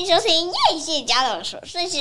[0.00, 1.98] 迎收听叶谢家的琐碎事。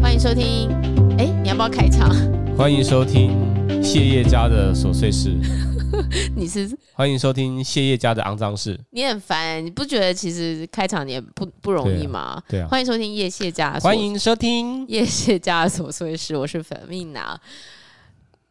[0.00, 0.70] 欢迎收听，
[1.18, 2.10] 哎，你要不要开场？
[2.56, 5.36] 欢迎收听谢叶家的琐碎事。
[6.34, 8.80] 你是欢迎收听谢叶家的肮脏事。
[8.92, 12.42] 你很烦，你不觉得其实开场也不不容易吗？
[12.48, 12.62] 对啊。
[12.62, 13.78] 对啊，欢迎收听叶谢家。
[13.78, 16.34] 欢迎收听叶谢家的琐碎事。
[16.34, 17.38] 我是粉蜜娜。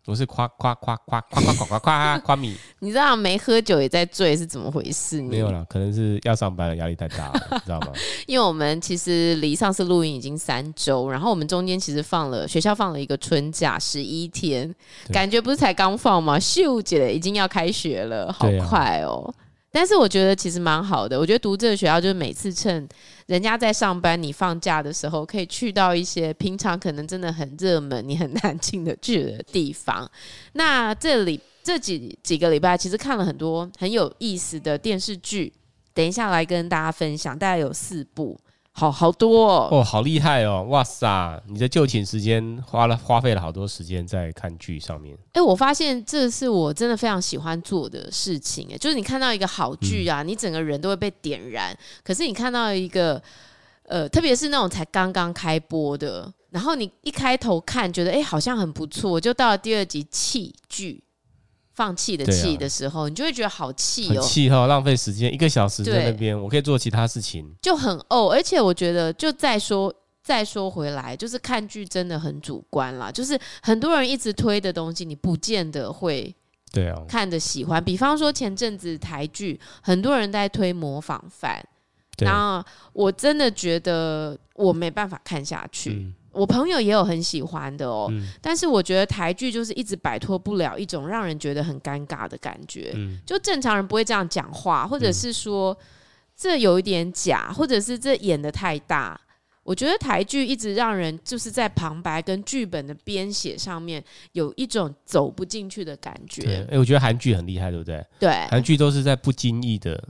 [0.09, 2.57] 我是夸夸夸夸夸夸夸夸夸米。
[2.79, 5.21] 你知道没喝酒也在醉是怎么回事？
[5.21, 7.93] 没有啦，可能是要上班了，压力太大了，你知道吗？
[8.25, 14.73] 因为我们其实离上次录音已经三周，然后我们中间其实放了学校放了一个春假十一天，
[15.13, 16.39] 感觉不是才刚放吗？
[16.39, 19.31] 秀姐已经要开学了，好快哦。
[19.71, 22.89] 但是我觉得其实蛮好的，我觉得读这个学校就是每次趁
[23.29, 30.09] 人家在上班，你放假的时候，可以去到一些平常可能真的很热门、你很难进的去的地方。
[30.53, 35.53] 那这里这几几个礼拜，其实看了很多很有意思的电视剧，
[35.93, 38.35] 等一下来跟大家分享，大概有四部。
[38.71, 40.63] 好好多哦，哦，好厉害哦！
[40.69, 45.13] 哇塞，你的就寝时间花了花费了好多时间在看剧上面。
[45.33, 48.69] 哎、欸，我发现这是我真的非常喜欢做的事情。
[48.71, 51.77] 哎，就是你看到一个好剧啊，嗯、你整个人都会被点燃。
[52.03, 53.21] 可是你看到一个，
[53.83, 61.03] 呃，特别是那种才刚刚开播的，然后你一开头看，觉得哎、欸，好像很不错，就到了第二集弃剧。
[61.79, 68.29] 放弃的气的时候，啊、你就会觉得好气哦，气哈，浪费时间一个小时在那边，我可以做其他事情，就很哦。
[68.33, 73.09] 而且我觉得，就再说再说回来，就是看剧真的很主观啦。
[73.09, 76.35] 就是很多人一直推的东西，你不见得会
[76.73, 77.81] 对啊看得喜欢。
[77.81, 81.65] 比方说前阵子台剧，很多人在推模仿犯，
[82.17, 85.91] 然后我真的觉得我没办法看下去。
[85.91, 92.93] 嗯我朋友也有很喜欢的哦，嗯、但是我觉得台剧就是一直摆脱不了一种让人觉得很尴尬的感觉。
[92.95, 95.77] 嗯、就正常人不会这样讲话，或者是说
[96.37, 99.19] 这有一点假，或者是这演的太大。
[99.63, 106.65] 我觉得台剧一直让人就是在旁白跟剧本的编写上面有一种走不进去的感觉。
[106.69, 108.03] 哎、欸，我觉得韩剧很厉害，对不对？
[108.19, 110.01] 对，韩剧都是在不经意的，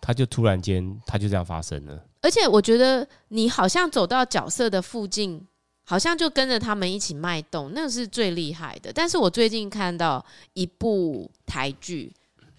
[0.00, 2.04] 他就突然间他就这样发生了。
[2.20, 5.44] 而且我觉得你好像走到角色的附近。
[5.90, 8.92] 好像就跟着他们一起脉动，那个是最厉害的。
[8.92, 10.22] 但是我最近看到
[10.52, 12.12] 一部台剧，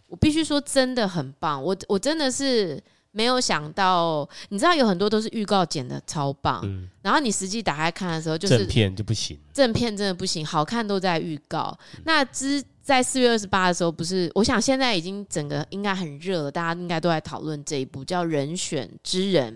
[0.08, 1.64] 我必须说真的很棒。
[1.64, 2.82] 我我真的是
[3.12, 11.78] 没有想到，你知道有很多都是预告剪的超棒，嗯、然后你实际打开看的时候，就是正片就不行，正片真的不行，好看都在预告。
[11.98, 14.32] 嗯、那之在四月二十八的时候，不是？
[14.34, 19.56] 我想现在已经整个应该很热了，大家应该都在讨论这一部叫《人选之人》。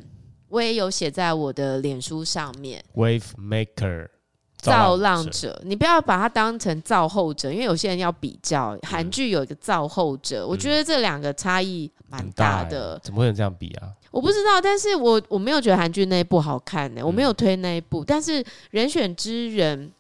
[0.53, 4.07] 我也有写在我的脸书上面，Wave Maker
[4.55, 12.99] 造浪者，你不要把它当成造后者，因为有些人要比较韩剧有一个造后者，嗯、我觉得这两个差异蛮大的。
[12.99, 13.89] 怎么会有这样比啊？
[14.11, 18.03] 我不知道，但是我我没有觉得韩剧那一部好看呢、欸，我没有推那一部。
[18.03, 19.91] 嗯、但是人选之人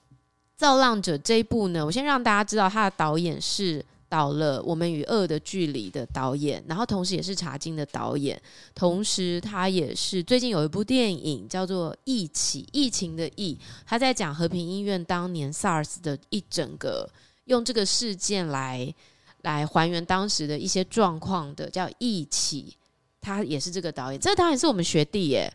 [0.55, 3.83] 造浪者这一部呢，我先让大家知道，他的导演是。
[4.13, 8.39] 到了我们与恶的距离的导演，然后同时也是茶金的导演，
[8.75, 13.57] 同时他也是最近有一部电影叫做《疫起》，疫情的疫，
[13.87, 17.09] 他在讲和平医院当年 SARS 的一整个
[17.45, 18.93] 用这个事件来
[19.41, 22.67] 来还原当时的一些状况的，叫《疫起》，
[23.19, 25.51] 他也是这个导演，这个导演是我们学弟耶。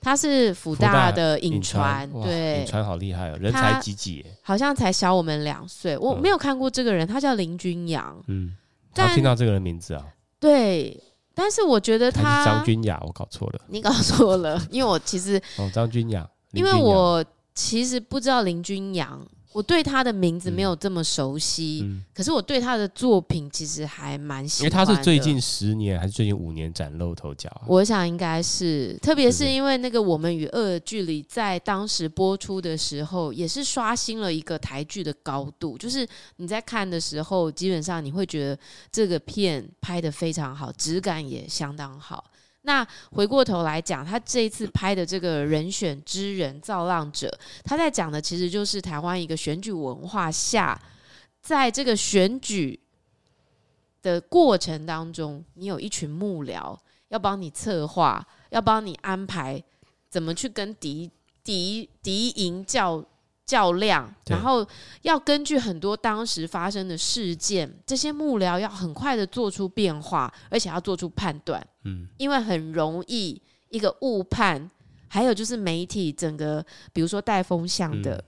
[0.00, 5.96] 他是福大的影传，对，影传好厉害哦，人才济济，好像才小我们两岁。
[5.98, 8.16] 我没有看过这个人，他叫林君阳。
[8.26, 8.56] 嗯，
[8.94, 10.02] 他听到这个人名字啊。
[10.38, 10.98] 对，
[11.34, 13.60] 但是我觉得他张君雅，我搞错了。
[13.68, 17.22] 你搞错了，因为我其实哦，张君雅，因为我
[17.54, 19.20] 其实不知道林君阳。
[19.52, 21.84] 我对他的名字没有这么熟悉，
[22.14, 24.76] 可是我对他的作品其实还蛮喜欢的。
[24.76, 27.50] 因为他是最近十年还是最近五年崭露头角？
[27.66, 35.76] 我想应该是，特别是因为那个《我们与恶的距离》在当时播出的时候，也是刷新了一个台剧的高度。
[35.76, 36.06] 就是
[36.36, 38.58] 你在看的时候，基本上你会觉得
[38.92, 42.24] 这个片拍的非常好，质感也相当好。
[42.70, 47.28] 那回过头来讲，他这一次拍的这个人选之人造浪者，
[47.64, 50.80] 他在讲的其实就是台湾一个选举文化下，
[51.42, 52.78] 在这个选举
[54.02, 56.78] 的过程当中，你有一群幕僚
[57.08, 59.60] 要帮你策划，要帮你安排
[60.08, 61.10] 怎么去跟敌
[61.42, 63.04] 敌敌营较。
[63.50, 64.66] 较量，然后
[65.02, 71.64] 要根据很多当时发生的事件，这些幕僚要很快的做出变化，而且要做出判断。
[71.84, 74.70] 嗯，因为很容易一个误判，
[75.08, 78.22] 还有就是媒体整个，比如说带风向的，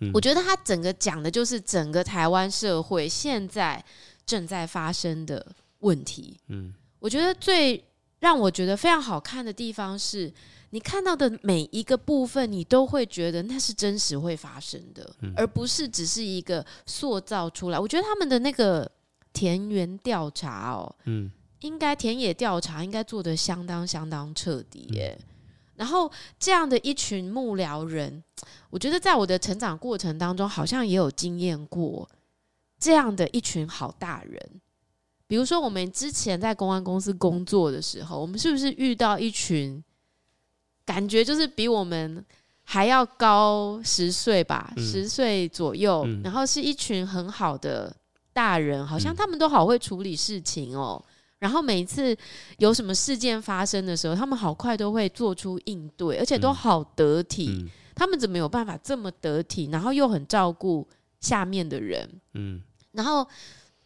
[0.00, 3.82] 嗯、我觉得他整个讲的就是整个台湾社会现在
[4.24, 5.44] 正在发生的
[5.80, 6.38] 问题。
[6.48, 7.82] 嗯，我觉得最
[8.20, 10.30] 让我觉得非常好看的地方是，
[10.70, 17.78] 你看到的每一个部分，你都会觉得那是真实会发生的，嗯、而不是只是一个塑造出来。
[17.78, 18.90] 我觉得他们的那个
[19.32, 21.30] 田园调查哦，嗯，
[21.60, 25.16] 应该田野调查应该做的相当相当彻底耶。
[25.18, 25.26] 嗯
[25.80, 28.22] 然后这样的一群幕僚人，
[28.68, 32.06] 我觉得在我的成长过程当中，好像也有经验过
[32.78, 34.60] 这样的一群好大人。
[35.26, 39.82] 比如说，我们之前在公安公司工作的时候，我们是不是遇到一群
[40.90, 42.24] 感觉就是比我们
[42.64, 47.94] 还要高十岁吧，嗯、十岁左右，嗯、然后是一群很好的
[48.32, 51.00] 大人，好像他们都好会处理事情哦。
[51.38, 52.16] 然后每一次
[52.58, 57.70] 有什么事件发生的时候，他们好快都会做出应对，而且都好得体。
[57.94, 60.88] 他们怎么有办法这么得体，然后又很照顾
[61.20, 62.08] 下面的人？
[62.34, 62.60] 嗯，
[62.90, 63.24] 然后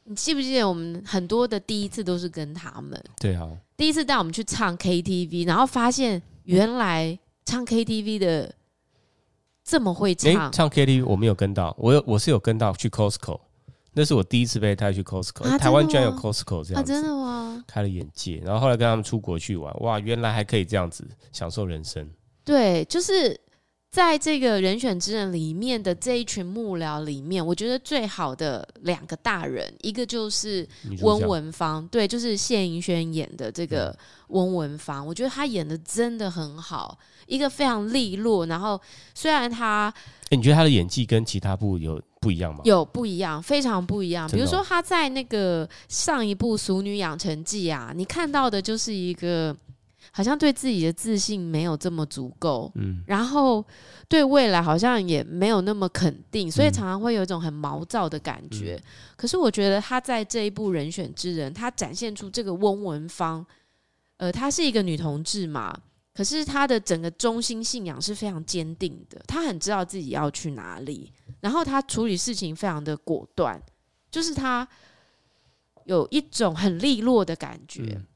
[0.05, 2.99] 你记不记得我们很多的第一次都是跟他们？
[3.21, 3.47] 对啊，
[3.77, 8.55] 第一次带我们去唱 KTV，然后发现原来唱 KTV 的
[9.63, 10.51] 这么会唱。
[10.53, 13.41] 唱 KTV 我没有跟到，我有我是有跟到去 Costco。
[13.97, 17.65] 那是我第一次被带去 Costco，啊、台湾居然有 Costco 这样子，啊、真的吗？
[17.67, 18.43] 开了眼界。
[18.45, 22.11] 然后后来跟他们出国去玩，哇，原来还可以这样子享受人生。
[22.45, 23.41] 对，就是
[23.95, 30.69] 在这个人选之人里面的这一群幕僚里面，我觉得最好的两个大人，一个就是
[31.01, 33.97] 温文芳，对，就是谢盈萱演的这个
[34.31, 36.99] 温文芳，我觉得他演的真的很好，
[37.29, 38.47] 一个非常利落。
[38.47, 38.81] 然后
[39.15, 39.95] 虽然他，
[40.31, 42.03] 欸、你觉得他的演技跟其他部有？
[42.25, 42.63] 不一样吗？
[42.65, 44.27] 有不一样，非常不一样。
[44.31, 49.55] 比如说他在那个上一部《俗女养成记》啊，你看到的就是一个
[50.17, 53.65] 好像对自己的自信没有这么足够，嗯，然后
[54.09, 58.81] 对未来好像也没有那么肯定，所以常常会有一种很毛躁的感觉。
[58.81, 58.85] 嗯，
[59.17, 63.45] 可是我觉得他在这一部《人选之人》，他展现出这个温文芳，
[64.19, 65.77] 呃，她是一个女同志嘛，
[66.15, 71.13] 可是她的整个中心信仰是非常坚定的，她很知道自己要去哪里。
[71.41, 73.61] 然后他处理事情非常的果断，
[74.13, 74.67] 就是他
[75.85, 77.83] 有一种很利落的感觉。
[77.83, 78.07] 嗯、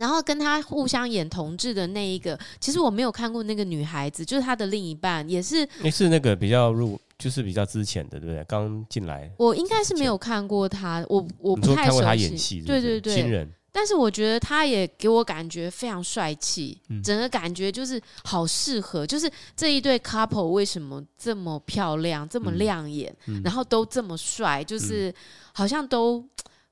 [0.00, 8.42] 然后跟他互相演同志的那一个，其实我没有看过那个女孩子，就是他的另一半，也是也是那个比较入，就是比较之前的，对不对？
[8.44, 13.46] 刚进来，我应该是没有看过他，我我不太熟悉，看过他演戏，对对对，新人。
[13.72, 25.14] 但是我觉得他也给我感觉非常帅气，嗯、整个感觉就是好适合，就是这一对 couple 为什么这么漂亮、这么亮眼，嗯、然后都这么帅，就是
[25.52, 26.24] 好像都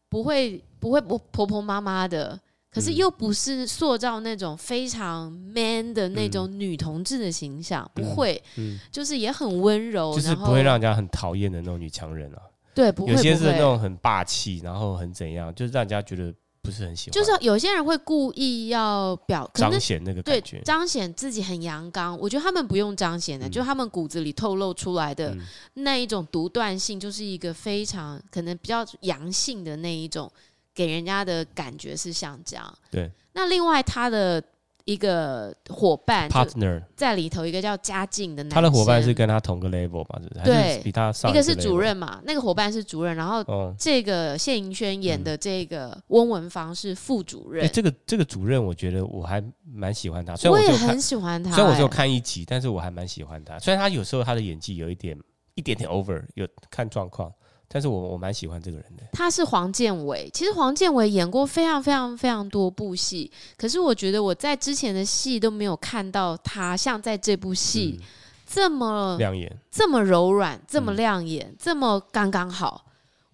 [0.09, 2.37] 不会不会婆婆婆妈妈的，
[2.71, 12.43] 可是又不是塑造那种非常 man 的那种女同志的形象，嗯、不会，嗯、就是也很温柔，就是不会让人家很讨厌的那种女强人啊。
[12.75, 16.35] 对，不会，有些是那种很霸气，然后很怎样，就是让人家觉得。
[16.61, 22.19] 不是很喜欢，就是有些人会故意要表彰显那个感觉，对，彰显自己很阳刚。
[22.19, 25.35] 我觉得他们不用彰显的，嗯、就他们骨子里透露出来的
[25.75, 30.31] 那一种独断性，就是一个非常可能比较阳性的那一种，
[30.79, 32.79] 给人家的感觉是像这样。
[32.89, 34.41] 对，那另外他的。
[34.89, 40.19] 一个伙伴 partner 在里头，一个叫嘉靖的男，他的伙伴是跟他同个 level 嘛？
[40.23, 42.23] 是对，还是比他上一个，是主任嘛？
[42.25, 43.45] 那个伙伴是主任，然后
[43.79, 47.63] 这个谢盈萱演的这个翁文芳是副主任。
[47.65, 51.51] 哎、嗯欸，这个这个主任，我觉得我还蛮喜欢他，虽然我，我也很喜欢他。
[51.51, 53.59] 虽然我只有看一集，但是我还蛮喜欢他。
[53.59, 55.15] 虽然他有时候他的演技有一点
[55.55, 57.31] 一点点 over，有看状况。
[57.69, 59.05] 但是我我蛮喜欢这个人的。
[59.13, 68.01] 他是黄建伟，其实黄建伟演过非常非常非常多部戏，可是我觉得我在之前的戏都没有看到他像在这部戏
[68.47, 72.87] 这么亮眼、这么柔软、这么亮眼、这么刚刚好。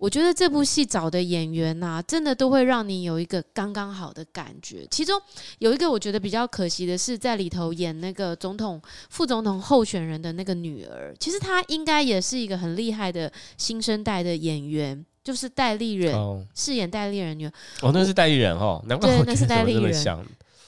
[0.04, 4.86] 我觉得这部戏找的演员呐、啊，真的都会让你有一个刚刚好的感觉。
[4.90, 5.18] 其中
[5.60, 16.14] 有一个我觉得比较可惜的是，在里头演那个总统、副总统候选人的那个女儿，其实她应该也是一个很厉害的新生代的演员，就是戴丽人
[16.54, 17.52] 饰演戴丽人女儿。
[17.80, 20.04] 哦，那是戴丽人哦，难怪我对，那是戴丽人。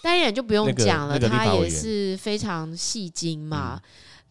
[0.00, 3.78] 戴丽人就不用讲了，她也是非常戏精嘛。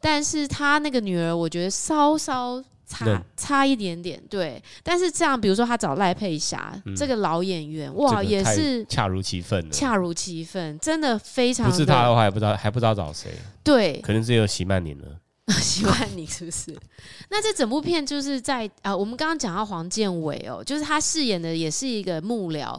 [0.02, 2.64] 但是她那个女儿，我觉得稍稍。
[2.88, 11.70] 差差一点点，对，但是这样，比如说他找赖佩霞、嗯、这个老演员，哇，也是恰如其分，恰如其分，真的非常。
[11.70, 13.32] 不是他的话，还不知道还不知道找谁。
[13.63, 15.06] 对，可能只有席曼宁了。
[15.62, 16.75] 席曼宁是不是？
[17.30, 22.75] 那这整部片就是在啊，我们刚刚讲到黄建伟哦，就是他饰演的也是一个幕僚。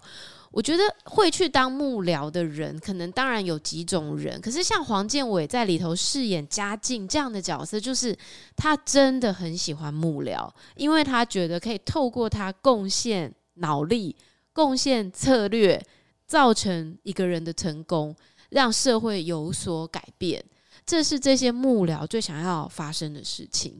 [0.56, 4.40] 我觉得会去当幕僚的人，可能当然有几种人。
[4.40, 8.16] 可是像黄健伟在里头饰演嘉靖这样的角色，就是
[8.56, 14.16] 他真的很喜欢幕僚，因为他觉得可以透过他贡献脑力、
[14.54, 15.78] 贡献策略，
[16.26, 18.16] 造成一个人的成功，
[18.48, 20.42] 让社会有所改变。
[20.86, 23.78] 这是这些幕僚最想要发生的事情。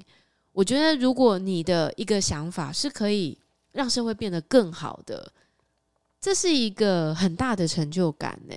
[0.53, 3.39] 我觉得，如果你的一个想法是可以
[3.73, 5.33] 让社会变得更好的。
[6.27, 8.57] 这是一个很大的成就感呢，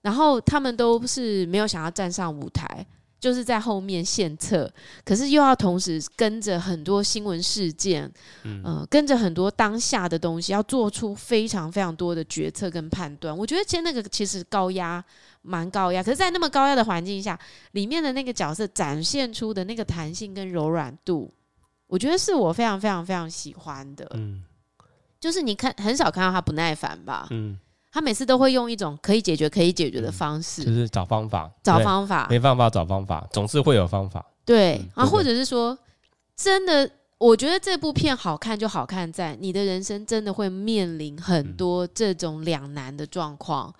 [0.00, 2.86] 然后他们都是没有想要站上舞台，
[3.20, 4.72] 就是在后面献策，
[5.04, 8.10] 可是又要同时跟着很多新闻事件，
[8.44, 13.36] 嗯、呃，跟着很多当下的东西，要做出非常非常多的决策跟判断。
[13.36, 15.04] 我觉得其实那个其实高压，
[15.42, 17.38] 蛮高压，可是，在那么高压的环境下，
[17.72, 21.30] 里面的那个角色展现出的那个弹性跟柔软度，
[21.86, 24.10] 我觉得是我非常非常非常喜欢的。
[24.14, 24.42] 嗯。
[25.24, 27.26] 就是你看很少看到他不耐烦吧？
[27.30, 27.58] 嗯，
[27.90, 34.22] 他每次都会用一种可以解决、可以解决的方式，嗯、就是找方法，找方法，没办法找方法，总是会有方法。
[34.44, 35.78] 对、嗯、啊，或者是说，
[36.36, 43.74] 真的，我觉得这部片好看就好看在你的人生真的会面临很多这种两难的状况。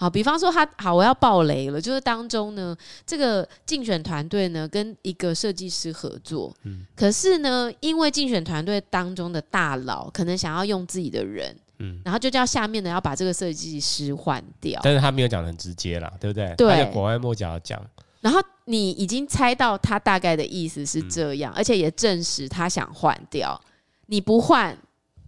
[0.00, 16.54] 好，比方说他好，我要爆雷了，就是当中呢，这个竞选团队呢跟一个设计师合作，嗯，可是呢，因为竞选团队当中的大佬可能想要用自己的人，嗯，然后就叫下面的要把这个设计师换掉，但是他没有讲的很直接啦，对不对？
[16.56, 17.84] 对，他就拐弯抹角讲，
[18.20, 23.60] 然后你已经猜到他大概的意思是这样，嗯，而且也证实他想换掉，
[24.06, 24.78] 你不换，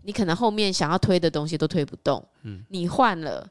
[0.04, 3.44] 你可能后面想要推的东西都推不动，嗯，你换了。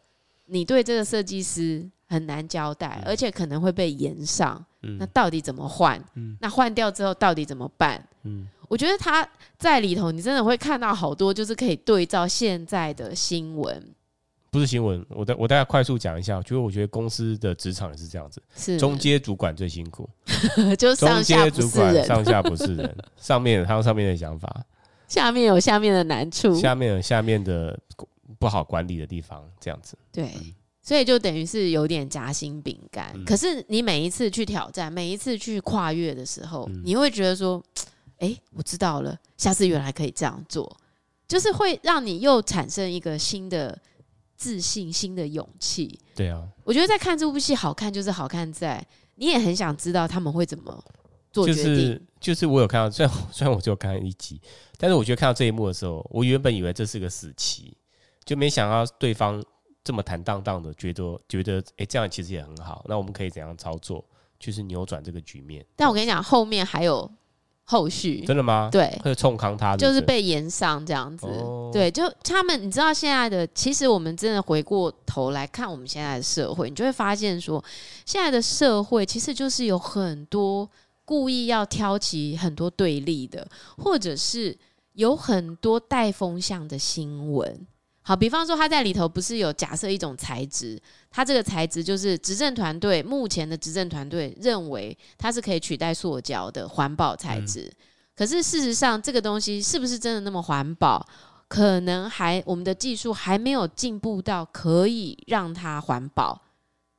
[0.50, 4.63] 你对这个设计师很难交代，而且可能会被延上。
[4.82, 6.01] 嗯、那到底怎么换？
[6.15, 8.01] 嗯、那换掉之后到底怎么办？
[8.24, 9.27] 嗯、我觉得他
[9.58, 13.94] 在里头，你真的会看到好多，就是可以对照现在的新闻。
[14.50, 16.41] 不是新闻，我我大概快速讲一下。
[16.41, 20.10] 就是我觉得公司的职场也是这样子，是中阶主管最辛苦，
[20.79, 24.65] 就上下不是人，上下不是人，上面有他有上面的想法，
[25.08, 27.77] 下面有下面的难处，下面有下面的。
[28.39, 29.98] 不好管理的地方，这样子。
[30.12, 30.31] 对，
[30.81, 33.12] 所以就等于是有点夹心饼干。
[33.13, 37.62] 嗯、可是你每一次去挑战，每一次去跨越的时候，嗯、你会觉得说
[38.19, 40.75] ：“哎、欸，我知道了，下次原来可以这样做。”
[41.27, 43.77] 就是会让你又产生一个新的
[44.36, 46.00] 自信、新的勇气。
[46.15, 48.84] 对啊，我觉得在看这部戏好看，就是好看在
[49.15, 50.84] 你也很想知道他们会怎么
[51.31, 51.63] 做决定。
[51.63, 54.41] 就是，就是我有看到，虽然虽然我只有看一集，
[54.77, 57.77] 但是我觉得看到这一幕的时候，我原本以为这是个死棋。
[58.29, 59.43] 就没想到对方
[59.83, 62.86] 这么坦荡荡的，觉得觉得哎，这样其实也很好。
[62.88, 64.05] 那我们可以怎样操作，
[64.39, 65.65] 就是扭转这个局面？
[65.75, 67.12] 但我跟你讲，后面还有
[67.63, 68.24] 后续。
[68.27, 68.69] 真的吗？
[68.71, 71.25] 对，会冲康他，就是被延上这样子。
[71.25, 77.63] 哦、对，就他们，你知道现在的，其实我们真的回过头来看我们现在的社会，你就会发现说，
[78.05, 80.69] 现在的社会其实就是有很多
[81.03, 84.55] 故意要挑起很多对立的，或者是
[84.93, 87.65] 有很多带风向的新闻。
[88.01, 97.75] 好，比方说他在里头不是有假设一种材质，他这个材质就是执政团队目前的执政团队认为它是可以取代塑胶的环保材质，嗯、
[98.15, 101.06] 可是事实上这个东西是不是真的那么环保？
[101.48, 106.41] 可能还我们的技术还没有进步到可以让它环保。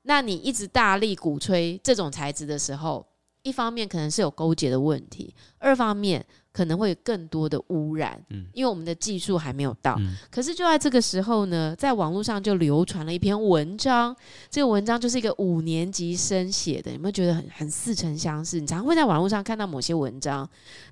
[0.02, 3.04] 那你一直大力鼓吹这种材质的时候，
[3.42, 6.24] 一方面可能是有勾结的问题，二方面。
[6.60, 9.96] 可能会有更多的污染，嗯，因为我们的技术还没有到。
[9.98, 14.14] 嗯、可是就在这个时候呢，在网络上就流传了一篇文章，
[14.50, 18.60] 这个文章就是一个五年级生写的，有没有觉得很很似曾相识？
[18.60, 20.46] 你常会在网络上看到某些文章，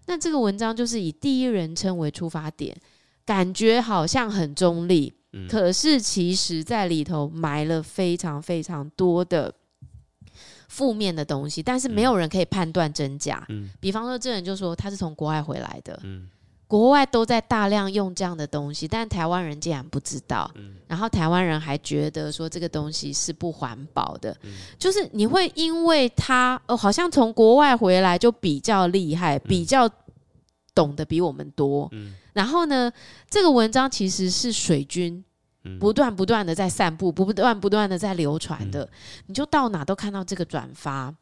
[0.06, 2.74] 那这个文章就是以第一人称为出发点，
[3.26, 9.52] 感觉好像很中立，嗯、可是其实在里头埋了非常非常多的。
[10.68, 13.44] 负面的东西，但是没有人可以判断真假。
[13.48, 16.28] 嗯，比方说，这人就说他是从国外回来的，嗯，
[16.66, 29.88] 国外都在大量用这样的东西，但台湾人竟然不知道，嗯，然后台湾人还觉得说这个东西是不环保的，嗯，就是你会因为他哦，好像从国外回来就比较厉害，比较
[30.74, 32.92] 懂得比我们多，嗯，然后呢，
[33.30, 35.24] 这个文章其实是水军。
[35.80, 38.90] 不断不断的在散布，不断不断的在流传的，嗯、
[39.26, 41.12] 你就到哪都看到这个转发，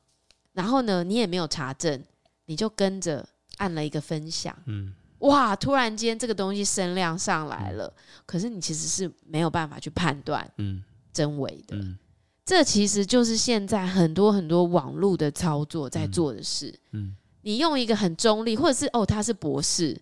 [0.52, 2.02] 然后呢，你也没有查证，
[2.44, 3.26] 你就跟着
[3.56, 11.96] 按了一个分享，嗯，哇，突然间这个东西声量上来了，嗯、可是你其实是没有办法去判断，嗯，真伪的，嗯、
[12.44, 20.00] 这其实就是现在很多很多网络的操作在做的事，嗯，嗯，你用一个很中立，或者是哦他是博士，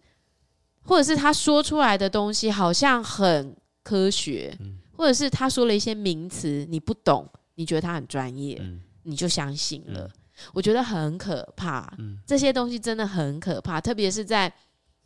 [0.83, 3.57] 或者是他说出来的东西好像很。
[3.85, 4.59] 科学
[4.97, 8.81] 或者是他说了一些名词你不懂，你觉得他很专业，嗯。
[9.07, 10.07] 你就相信了。
[10.07, 10.11] 嗯。
[10.55, 12.19] 我觉得很可怕，嗯。
[12.27, 14.53] 这些东西真的很可怕，特别是在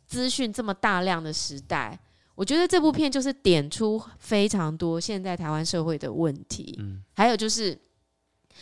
[0.07, 1.99] 资讯这么大量的时代。
[2.33, 7.03] 我觉得这部片就是点出非常多现在台湾社会的问题，嗯。
[7.13, 7.77] 还有就是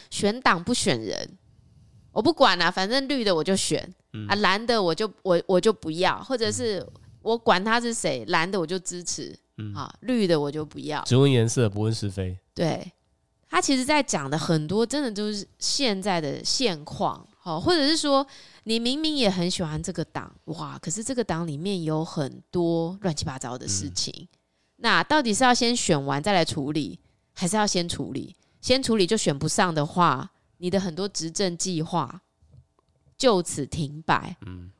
[0.09, 1.37] 选党不选人，
[2.11, 4.27] 我不管啦、啊，反正绿的我就选，嗯。
[4.27, 6.83] 啊，蓝的我就我我就不要，或者是
[7.21, 11.01] 我管他是谁，蓝的我就支持，嗯啊，绿的我就不要。
[11.03, 12.37] 只问颜色不问是非。
[12.53, 12.91] 对，
[13.49, 18.25] 他其实在讲的很多，真的就是现在的现况，好，或者是说
[18.63, 24.27] 你明明也很喜欢这个党，哇，可是这个党里面有很多乱七八糟的事情，
[24.77, 26.99] 那到底是要先选完再来处理，
[27.33, 28.35] 还是要先处理？
[28.59, 32.21] 先处理就选不上的话，你的很多执政计划
[33.17, 34.35] 就此停摆。
[34.45, 34.71] 嗯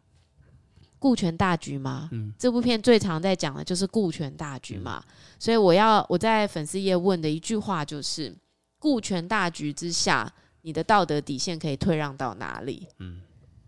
[1.00, 2.10] 顾全大局吗？
[2.12, 5.04] 嗯这部片最常在讲的就是顾全大局嘛。
[5.40, 8.36] 所以我要我在粉丝页问的一句话就是：
[8.80, 12.88] 顾全大局之下，你的道德底线可以退让到哪里？
[13.00, 13.22] 嗯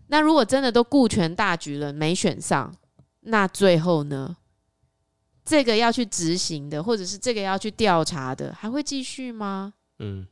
[0.08, 2.74] 那如果真的都顾全大局了，没选上，
[3.20, 4.36] 那最后呢？
[5.44, 9.74] 这个要去执行的，或者是这个要去调查的，还会继续吗？
[10.00, 10.26] 嗯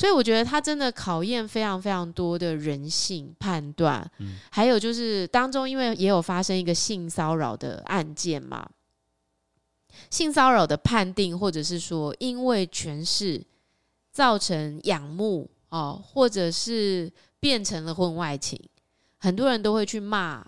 [0.00, 8.66] 所以我觉得他真的考验非常非常多的人性判断，嗯还有就是当中因为也有发生一个性骚扰的案件嘛，
[10.08, 13.44] 性骚扰的判定，或者是说因为权势
[14.10, 18.58] 造成仰慕哦，或者是变成了婚外情，
[19.18, 20.42] 很多人都会去骂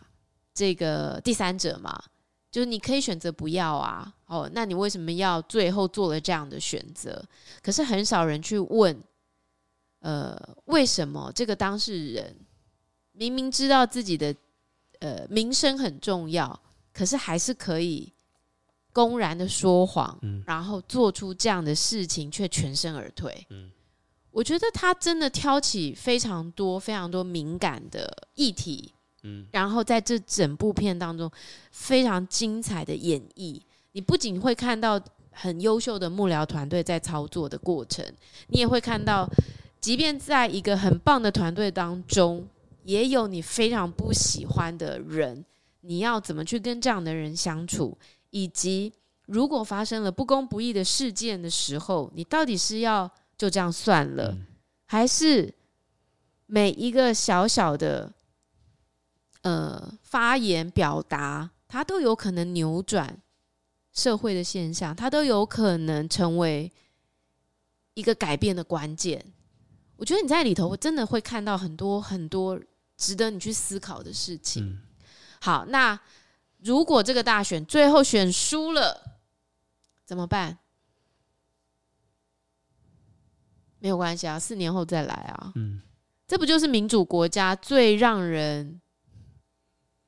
[0.54, 2.02] 这个第三者嘛，
[2.50, 7.23] 就是你可以选择不要啊，哦，那你为什么要最后做了这样的选择？
[7.62, 8.99] 可是很少人去问。
[10.02, 12.37] 呃，为什么这个当事人
[13.12, 14.35] 明明知道自己的
[14.99, 16.61] 呃名声很重要，
[16.92, 18.12] 可是还是可以
[18.92, 23.47] 公然的说谎，嗯然后做出这样的事情，却全身而退？
[23.50, 23.71] 嗯
[24.32, 28.92] 我觉得他真的挑起非常多非常多敏感的议题，
[29.23, 31.30] 嗯然后在这整部片当中
[31.71, 33.62] 非常精彩的演绎。
[33.92, 35.00] 你不仅会看到
[35.31, 38.05] 很优秀的幕僚团队在操作的过程，
[38.48, 39.31] 你也会看到。
[39.83, 42.49] 即便在一个很棒的团队当中，
[42.85, 45.45] 也有你非常不喜欢的人，
[45.81, 47.99] 你要怎么去跟这样的人相处？
[48.31, 48.92] 以及
[49.27, 54.47] 如果发生了不公不义的事件的时候，你到底是要就这样算了，嗯
[54.87, 55.53] 还是
[56.47, 58.12] 每一个小小的
[59.40, 63.21] 呃发言表达，它都有可能扭转
[63.92, 66.71] 社会的现象，它都有可能成为
[67.95, 69.25] 一个改变的关键。
[69.96, 72.59] 我觉得你在里头真的会看到很多很多
[72.96, 74.64] 值得你去思考的事情。
[74.66, 74.78] 嗯
[75.40, 75.98] 好，那
[76.59, 79.18] 如果这个大选最后选输了，
[80.05, 80.59] 怎么办？
[83.81, 85.52] 没有关系啊，四年后再来啊。
[85.57, 85.83] 嗯
[86.28, 88.81] 这不就是民主国家最让人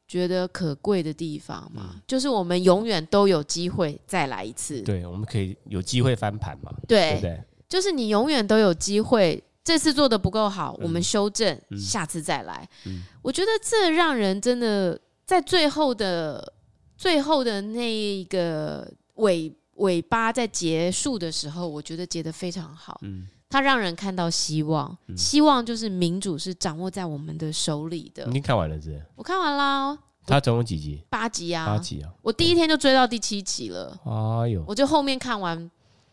[0.07, 1.91] 觉得可贵的地方吗？
[1.95, 4.81] 嗯就是我们永远都有机会再来一次。
[4.83, 7.43] 对，我们可以有机会翻盘嘛，对对不对？
[7.69, 12.69] 就是你永远都有机会，这次做的不够好，嗯我们修正，嗯下次再来。
[12.85, 16.53] 嗯我觉得这让人真的在最后的
[16.97, 23.01] 最后的那一个尾尾巴在结束的时候，我觉得结得非常好。
[23.03, 28.33] 嗯，它让人看到希望，嗯希望就是民主是掌握在我们的手里的已。
[28.33, 29.03] 经看完了是？
[29.17, 31.03] 我看完了，它总共几集？
[31.09, 32.13] 八集啊，八集啊！
[32.21, 35.71] 我第一天就追到第七集了，哎呦，我就后面看完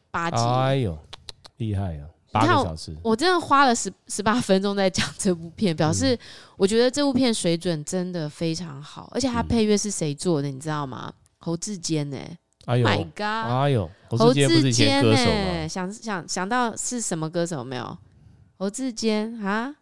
[0.09, 0.37] 八集。
[0.37, 0.97] 哎呦，
[1.57, 2.07] 厉害啊！
[2.32, 6.17] 八个小时，我真的花了十十八分钟在讲这部片，表示
[6.58, 11.12] 我觉得这部片水准真的非常好，而且它配乐是谁做的，你知道吗？
[11.39, 12.17] 侯志坚呢
[12.65, 13.52] 哎呦，？My God！
[13.52, 15.67] 哎呦，侯侯志坚不是歌手？
[15.67, 17.98] 想想想到是什么歌手没有？
[18.58, 19.76] 侯志坚啊？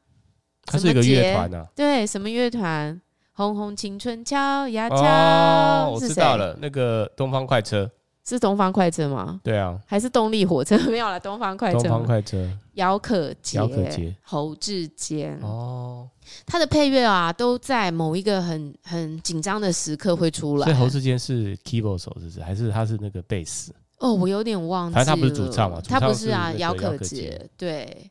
[0.66, 1.68] 他是一个乐团啊。
[1.76, 3.00] 对，什么乐团？
[3.34, 7.90] 红红青春敲呀敲，哦，我知道了，那个东方快车。
[8.30, 9.40] 是东方快车吗？
[9.44, 10.78] 对啊，还是动力火车？
[10.90, 11.80] 没有了，东方快车。
[11.80, 12.50] 东方快车。
[12.74, 16.08] 姚可杰、姚可杰侯志坚，哦，
[16.46, 20.66] 他的配乐啊，都在某一个很很紧张的时刻会出来。
[20.66, 22.42] 所以侯志坚是 keyboard 手，是不是？
[22.42, 23.74] 还是他是那个贝斯？
[23.98, 25.04] 哦，我有点忘记了。
[25.04, 27.50] 他不是主唱嘛唱他不是啊，姚可杰。
[27.58, 28.10] 对，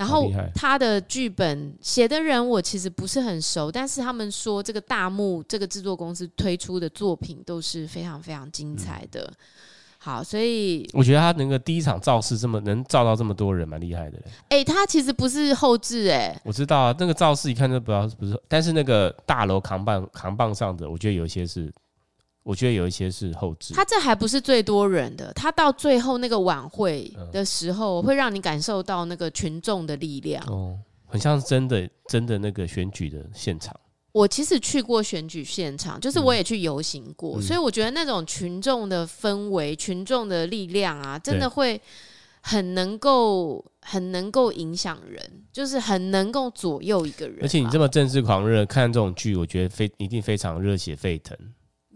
[0.00, 9.22] 然后他的剧本写的人我其实不是很熟，但是他们说这个大幕这个制作公司推出的作品都是非常非常精彩的。
[9.22, 9.34] 嗯
[10.02, 14.24] 好，所以我觉得他那个第一场造势这么能造到这么多人，蛮厉害的嘞。
[14.48, 21.70] 哎、欸，他其实不是后置哎、我知道啊，那个造势一看就不知道是不是，但是那个大楼扛棒扛棒上的，我觉得有一些是
[22.42, 23.74] 我觉得有一些是后置。
[23.74, 30.44] 他这还不是最多人的，他到最后那个晚会的时候，会让你感受到那个群众的力量。
[30.46, 33.78] 哦，很像是真的真的那个选举的现场。
[34.12, 41.80] 我其实去过选举现场，就是我也去游行过，嗯、所以我觉得那种群众的氛围、群众的力量啊，真的会
[42.40, 47.38] 很能够、很能够影响人，就是很能够左右一个人。
[47.42, 51.36] 而且你这么政治狂热，看这种剧，我觉得非一定非常热血沸腾。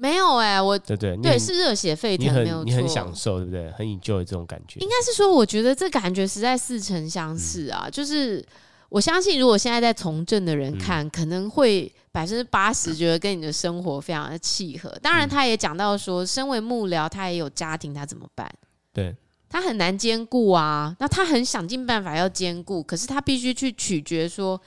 [0.04, 3.70] 没有哎、欸，我对对对是热血沸腾，没有错，你很享受，对不对？
[3.72, 4.80] 很 enjoy 这种感觉。
[4.80, 8.44] 应该是说，我觉得这感觉实在似曾相识啊，嗯、就是。
[8.90, 14.88] 我相信，如果现在在从政的人看，嗯、可能会百分之八十觉得跟你的生活非常的契合。
[15.02, 18.48] 当然，他也讲到说，身为幕僚，他也有家庭，他怎么办？
[18.92, 19.12] 对，
[19.48, 20.94] 他很难兼顾啊。
[21.00, 24.60] 那他很想尽办法要兼顾，可是他必须去取决说，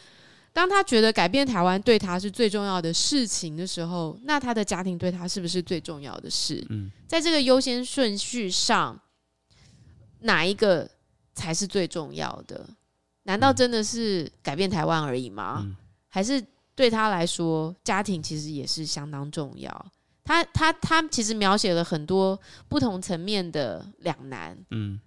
[0.57, 6.65] 当他觉得改变台湾对他是最重要的事情的时候，那他的家庭对他是不是最重要的事？
[6.71, 8.99] 嗯，在这个优先顺序上，
[10.21, 10.89] 哪一个
[11.35, 12.67] 才是最重要的？
[13.25, 15.61] 难道真的是改变台湾而已吗？
[15.63, 16.43] 嗯、还是
[16.73, 19.91] 对他来说，家庭其实也是相当重要？
[20.23, 24.99] 他他他其实描写了很多不同层面的两难，嗯，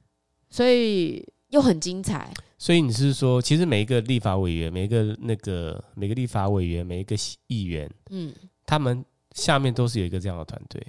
[0.49, 2.33] 所以又很精彩。
[2.61, 8.35] 所以你是说，其实每一个立法委员，每一个那个每个立法委员，每一个议员，嗯，
[8.67, 9.03] 他们
[9.35, 10.87] 下面都是有一个这样的团队。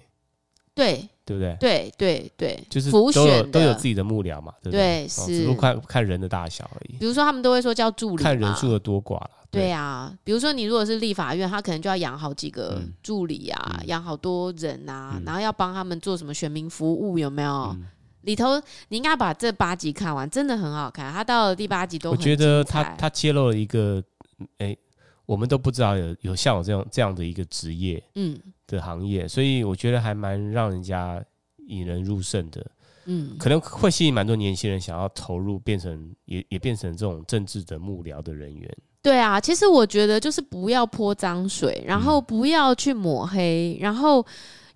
[0.74, 1.56] 对，对不对？
[1.62, 5.06] 对对对，就是都有都有自己的幕僚嘛，对不对？
[5.06, 6.98] 对，是，只不过看看人的大小而已。
[6.98, 9.32] 比如说，他们都会说叫助理，看人数的多寡了。
[9.50, 17.74] 对啊，比如说你如果是立法院，他可能就要养好几个助理啊，养好多人啊，然后要帮他们做什么选民服务，有没有？
[18.24, 21.12] 里头你应该把这八集看完，真的很好看。
[21.14, 24.04] 他到了第八集都，我觉得他他揭露了一个，
[24.58, 24.76] 哎。
[25.28, 31.24] 我们都不知道有有像我这样这样的一个职业，嗯，的行业，嗯、所以我觉得还蛮让人家
[31.68, 32.66] 引人入胜的，
[33.06, 38.70] 嗯，可能会吸引蛮多年轻人想要投入，变成也也变成这种政治的幕僚的人员。
[39.02, 44.26] 对啊，其实我觉得就是不要泼脏水，然后不要去抹黑，然后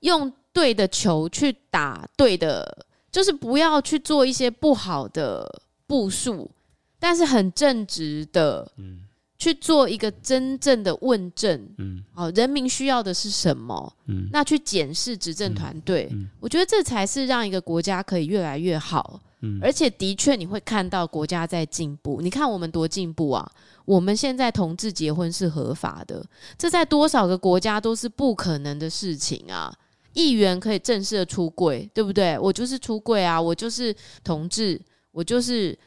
[0.02, 6.52] 用对的球去打对的，就是不要去做一些不好的步数，
[7.00, 9.00] 但是很正直的，嗯。
[9.38, 13.94] 去做一个真正的问政，嗯，好，人民需要的是什么？
[14.08, 22.22] 嗯，那去检视执政团队，嗯，我觉得这才是让一个国家可以越来越好，嗯，而且的确你会看到国家在进步。
[22.22, 23.46] 你看我们多进步啊！
[23.84, 26.26] 我们现在同志结婚是合法的，
[26.58, 29.72] 这在多少个国家都是不可能的事情啊！
[30.16, 32.40] 议员可以正式的出柜，对不对？
[32.40, 35.78] 我就是出柜啊，我就是同志，我就是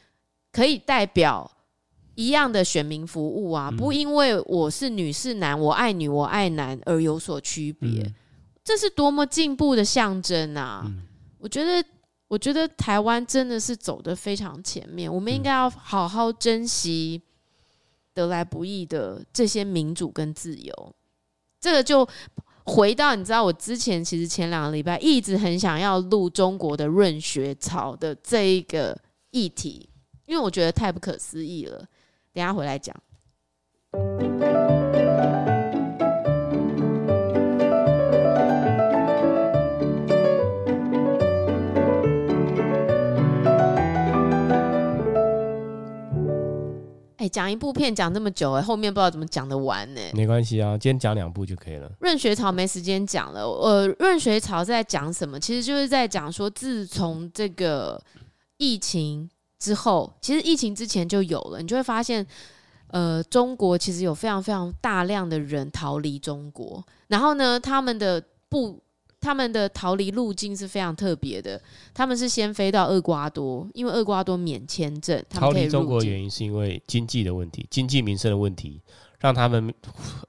[0.53, 1.51] 可以代表。
[2.15, 8.13] 一样的选民服务啊，不因为我是女是男，我爱女我爱男而有所区别，嗯、
[8.61, 10.83] 这是多么进步的象征啊！
[10.85, 11.01] 嗯、
[11.37, 11.81] 我觉得，
[12.27, 17.21] 我觉得台湾真的是走得非常前面，我们应该要好好珍惜
[18.13, 20.95] 得来不易的这些民主跟自由。
[21.61, 22.05] 这个就
[22.69, 28.95] 回到你知道，我之前其实前两个礼拜一直很想要录中国的润学潮的这一个
[29.31, 29.89] 议题，
[30.27, 31.79] 因为我觉得太不可思议了。
[32.31, 32.95] 等下回来讲。
[47.19, 50.01] 哎，讲一部片讲这么久，哎，后面不知道怎么讲得完呢？
[50.13, 51.91] 没关系啊，今天讲两部就可以了。
[51.99, 53.41] 润学潮没时间讲了。
[53.45, 55.39] 呃，润学潮在讲什么？
[55.39, 58.01] 其实就是在讲说，自从这个
[58.57, 59.29] 疫情。
[59.61, 62.25] 之后，其实疫情之前就有了，你就会发现，
[62.87, 68.81] 呃，中国其实有非常非常大量的人逃离中国，然后呢，他们的不，
[69.21, 71.61] 他们的逃离路径是非常特别的，
[71.93, 78.81] 他们是先飞到厄瓜多，因为厄瓜多免签证，逃离中国的原因是因为经济的问题，经济民生的问题，
[79.19, 79.73] 让他们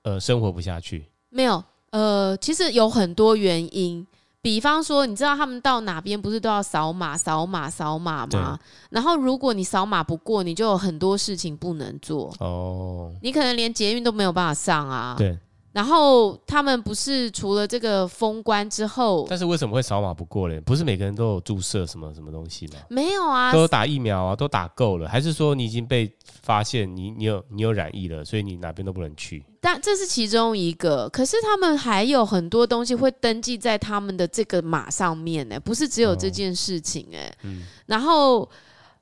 [0.03, 1.07] 呃生活不下去。
[1.29, 4.07] 没有，呃，其实有很多原因。
[4.43, 8.59] 比方说，你知道他们到哪边不是都要扫码、扫码、扫码吗？
[8.89, 12.35] 然后如果你扫码不过，你就有很多事情不能做。
[12.41, 15.15] 哦，你可能连捷运都没有办法上啊。
[15.19, 15.39] 对。
[15.73, 20.59] 然后他们不是除了这个封关之后，但是为什么会扫码不过嘞？
[20.61, 22.73] 不是每个人都有注射什么什么东西吗？
[22.89, 29.45] 没有啊，都打疫苗啊，都打够了，还是说你已经被发现你你有你有染疫了，所以你哪边都不能去？
[29.61, 37.33] 但这是其中一个，可是他们还有很多东西会登记在他们的这个码上面呢，不是只有这件事情哎。
[37.45, 37.63] 嗯。
[37.87, 38.49] 然后，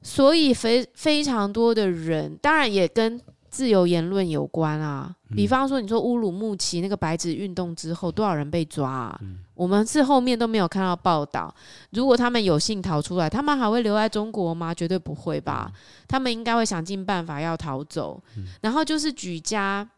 [0.03, 3.19] 所以非非常多的人，当然也跟。
[3.59, 5.13] 自由言论有关啊。
[5.31, 9.19] 嗯、比方说，你说乌鲁木齐那个白纸运动之后，多少人被抓啊？
[9.21, 11.53] 嗯、我们是后面都没有看到报道。
[11.91, 14.73] 如果他们有幸逃出来，他们还会留在中国吗？
[14.73, 15.69] 绝对不会吧。
[15.69, 15.75] 嗯、
[16.07, 18.23] 他们应该会想尽办法要逃走。
[18.37, 19.91] 嗯、然后就是举家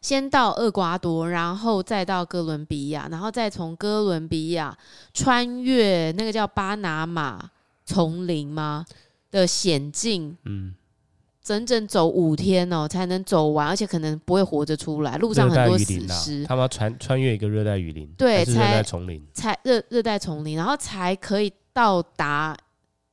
[0.00, 4.74] 先到厄瓜多，然后再到哥伦比亚，然后再从哥伦比亚
[5.12, 7.50] 穿越那个叫巴拿马
[7.84, 8.86] 丛林吗？
[9.30, 10.72] 的险境，嗯，
[11.46, 15.16] 整整走五天哦，才能走完，而且可能不会活着出来。
[15.18, 22.56] 路上很多死尸，啊、他们要穿穿越一个热带雨林，对，热带丛林，才热热带丛林，然后才可以到达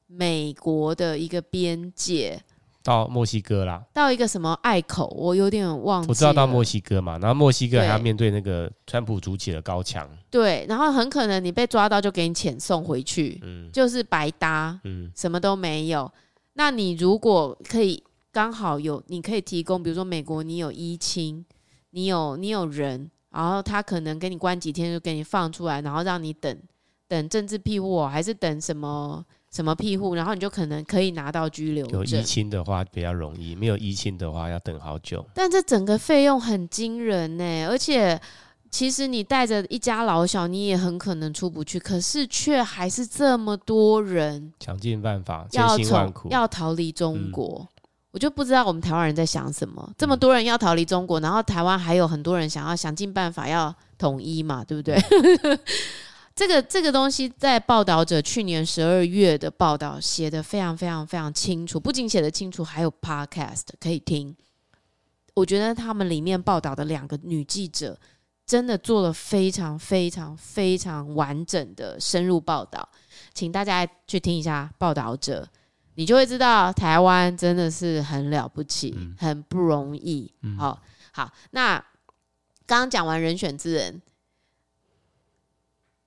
[0.07, 2.41] 美国的一个边界，
[2.81, 6.09] 到墨西哥啦，到一个什么隘口，我有点忘记。
[6.09, 16.11] 我知道到墨西哥嘛，然后墨西哥还要面对那个川普筑起的高墙，对，然后很可能你被抓到就给你遣送回去，嗯，就是白搭，嗯，什么都没有。
[16.55, 21.45] 那你如果可以刚好有，你可以提供，比如说美国，你有依亲，
[21.91, 26.57] 你有你有人，然后他可能给你关几天就给你放出来，然后让你等
[27.07, 31.99] 等政治庇护，还是等什么什么庇护，然后你就可能可以拿到居留证。
[31.99, 35.23] 有依亲的话比较容易，没有依亲的话要等好久。
[35.33, 38.19] 但这整个费用很惊人呢，而且。
[38.73, 47.59] 其实你带着一家老小，你也很可能出不去，可是却还是这么多人想尽办法，千辛万苦要逃离中国。
[47.59, 47.72] 嗯、
[48.13, 54.95] 我就不知道我们台湾人在想什么，这么多人要逃离中国，然后台湾还有很多人想要想尽办法要统一嘛，对不对？
[55.41, 55.59] 嗯、
[56.35, 64.35] 这个这个东西在报道者去年十二月的报道写得非常非常非常清楚，不仅写得清楚，还有 podcast 可以听。
[65.33, 67.99] 我觉得他们里面报道的两个女记者。
[68.45, 72.89] 真的做了非常非常非常完整的深入报道，
[73.33, 75.47] 请大家去听一下报道者，
[75.95, 80.31] 你就会知道台湾真的是很了不起，嗯、很不容易。
[80.41, 81.77] 嗯、好好，那
[82.65, 84.01] 刚刚讲完人选之人，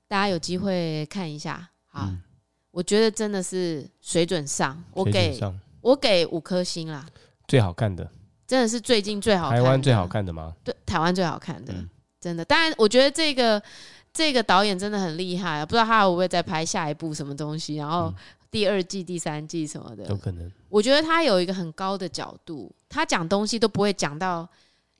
[0.08, 1.68] 大家有机会看一下。
[1.86, 2.22] 好，嗯、
[2.70, 5.38] 我觉得真的是水准上，我给
[5.80, 7.06] 我给五颗星啦。
[7.46, 8.10] 最好看的，
[8.46, 10.54] 真的是最近最好看的，台湾最好看的吗？
[10.64, 11.72] 对，台湾最好看的。
[11.72, 13.62] 嗯真的，当然，我觉得这个
[14.12, 15.66] 这个导演真的很厉害啊！
[15.66, 18.12] 不知道他会不会再拍下一部什么东西，然后
[18.50, 20.50] 第二季、第三季什么的，有可能。
[20.68, 24.48] 我觉得他有一个很高的角度，他讲东西都不会讲到，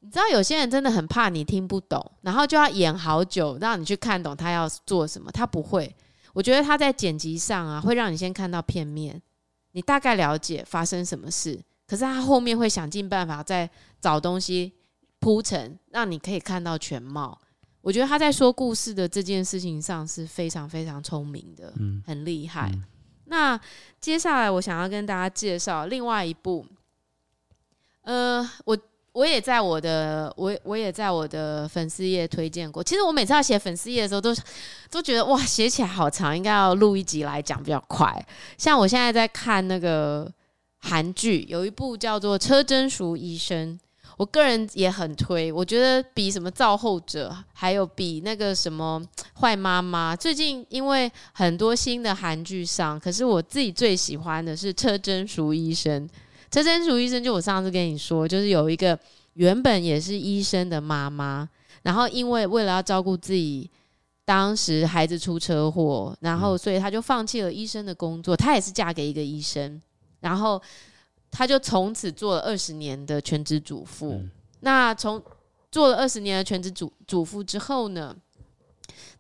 [0.00, 5.30] 你知道，有些人真的很怕你听不懂，然后就要演好久让你去看懂他要做什么。
[5.30, 5.94] 他不会，
[6.32, 9.20] 我觉得他在剪辑上啊，会让你先看到片面，
[9.72, 13.68] 你大概了解发生什么事，可是他后面会想尽办法再
[14.00, 14.72] 找东西。
[15.18, 17.37] 铺陈让你可以看到全貌，
[17.80, 22.70] 我觉得他在说故事的这件事情上是非常非常聪明的，嗯，很厉害。
[22.72, 22.85] 嗯、
[23.26, 23.58] 那
[24.00, 26.64] 接下来我想要跟大家介绍另外一部，
[28.02, 28.78] 呃，我
[29.12, 32.84] 我也在我的我我也在我的粉丝页推荐过。
[32.84, 34.34] 其实我每次要写粉丝页的时候都，
[34.90, 38.14] 都觉得哇，写起来好长，应该要录一集来讲比较快。
[38.56, 40.30] 像我现在在看那个
[40.78, 43.78] 韩剧，有一部叫做《车贞淑医生》。
[44.16, 49.02] 我个人也很推，我觉得比什么造后者，还有比那个什么
[49.40, 56.09] 坏妈妈，最近因为很多新的韩剧上，可是我自己最喜欢的是车真淑医生。
[56.50, 58.98] 车真淑医生就我上次跟你说，就是有一个
[59.35, 61.46] 原本也是医生的妈妈，
[61.83, 63.70] 然后因为为了要照顾自己，
[64.24, 69.79] 当时孩子出车祸，然后所以她就放弃了医生的工作，她也是嫁给一个医生，
[70.20, 70.62] 然后。
[71.37, 74.12] 他就从此做了二十年的全职主妇。
[74.12, 75.22] 嗯、那从
[75.70, 78.16] 做了二十年的全职主主妇之后呢，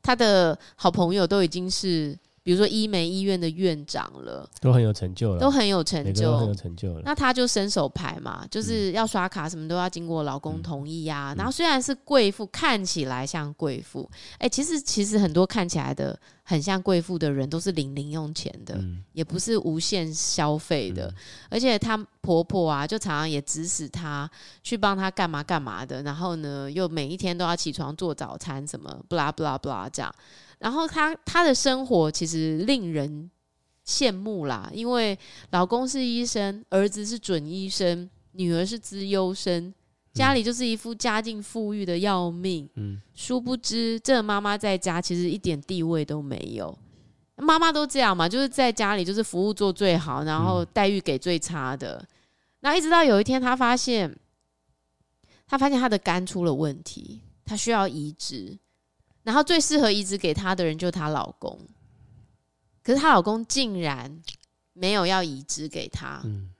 [0.00, 2.18] 他的好朋友都已经是。
[2.46, 7.02] 比如说医美医院的院长了，都很有成就了，都很有成就，都很有成就了。
[7.04, 11.34] 那他就伸手牌嘛，就是要刷卡什么都要经过老公同意呀、啊。
[11.34, 21.08] 嗯、然后虽然是贵妇，看起来像贵妇，哎、欸，其实其实很多看起来的很像贵妇的人，都是领零用钱的，嗯、也不是无限消费的。
[21.08, 21.14] 嗯、
[21.50, 24.30] 而且她婆婆啊，就常常也指使她
[24.62, 26.00] 去帮她干嘛干嘛的。
[26.04, 30.14] 然后呢，又每一天都要起床做早餐，什么不啦不啦不啦这样。
[30.58, 33.30] 然后她她的生活其实令人
[33.86, 35.18] 羡慕啦，因为
[35.50, 39.72] 老公是医生，儿子是准医生，女儿是资优生，
[40.12, 42.68] 家里就是一副家境富裕的要命。
[42.74, 46.76] 嗯，殊不知这个妈妈在家其实一点地位都没有。
[47.36, 52.02] 妈妈都这样嘛，就是在家里就是服务做最好，然后待遇给最差的。
[52.60, 54.16] 然后一直到有一天，她发现，
[55.46, 58.58] 她发现她的肝出了问题，她需要移植。
[59.26, 61.58] 然后最适合移植给她的人就是她老公，
[62.84, 64.22] 可是她老公竟然
[64.72, 66.20] 没有要移植给她。
[66.22, 66.50] 嗯，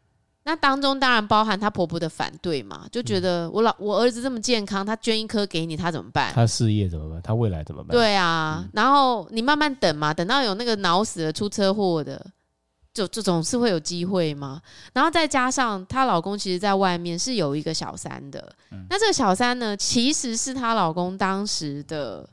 [0.43, 6.33] 那当中当然包含她婆婆的反对嘛，就觉得我老我儿子这么健康，他捐一颗给你，他怎么办？
[6.35, 7.23] 他事业怎么办？
[7.23, 7.97] 他未来怎么办？
[7.97, 12.21] 对啊，嗯、然后你慢慢等嘛，等到有那个脑死了出车祸的，
[12.93, 14.61] 就这种是会有机会吗？
[14.93, 22.29] 然后再加上她老公其实在外面是有一个小三的，嗯、那这个小三呢，其实是她老公当时的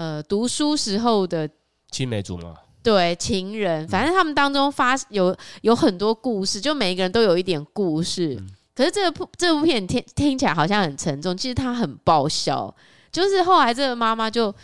[0.00, 1.46] 呃读书时候的
[1.90, 2.54] 青梅竹马。
[2.82, 8.34] 对情人，反正他们当中发有有很多故事，就每一个人都有一点故事。
[8.40, 12.74] 嗯、可是这部这部片听听起来好像很沉重，其实它很爆笑。
[13.12, 14.54] 就是后来这个妈妈就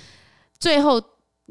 [0.58, 0.98] 最后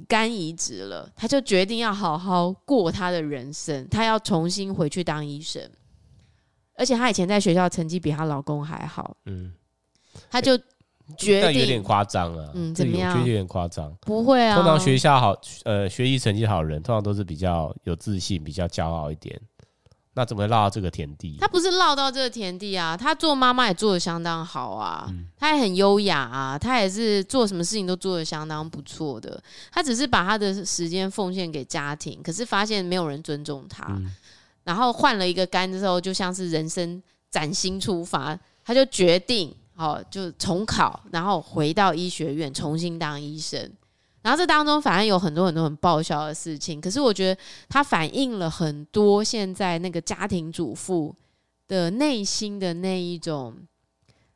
[0.08, 5.62] 肝移植了，她就决定要好好过她的人生，她要重新回去当医生。
[6.74, 9.54] 而且她以前在学校成绩比她老公还好，嗯，
[10.32, 10.60] 她就。
[11.18, 13.12] 决定有点夸张啊，嗯，怎么样？
[13.12, 13.96] 我觉得有点夸张。
[14.02, 19.40] 不会啊，通常学校好，呃，学习成绩好的人，通常都是比较有自信、比较骄傲一点。
[20.18, 21.38] 那怎么会落到这个田地？
[21.42, 29.44] 他不是落到这个田地啊，他做妈妈也做的相当好啊，他也很优雅啊，他也是做什么事情都做的相当不错的。
[29.72, 34.10] 他只是把他的时间奉献给家庭，可是发现没有人尊重他，嗯、
[34.64, 39.56] 然后换了一个肝之后，就像是人生崭新出发，他就决定。
[39.76, 43.72] 好，就重考，然后回到医学院重新当医生。
[44.22, 51.14] 然后这当中反而有很多很多很爆笑的事情，可是我觉得它反映了很多现在那个家庭主妇
[51.68, 53.54] 的内心的那一种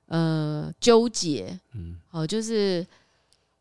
[0.05, 1.57] 呃纠结。
[1.73, 2.85] 嗯，好，就是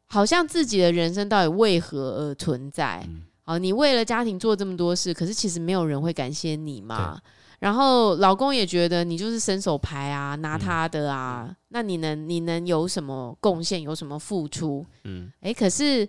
[0.06, 3.08] 好像自己的人生到底为何而存在？
[3.44, 7.18] 好，你为了家庭做这么多事，可是其实没有人会感谢你嘛。
[7.60, 14.86] 然后老公也觉得你就是伸手牌啊，拿他的啊，嗯、那你能你能有什么贡献，有什么付出？
[15.04, 16.08] 嗯，诶，可是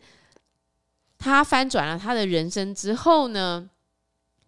[1.18, 3.68] 他翻转了他的人生之后呢，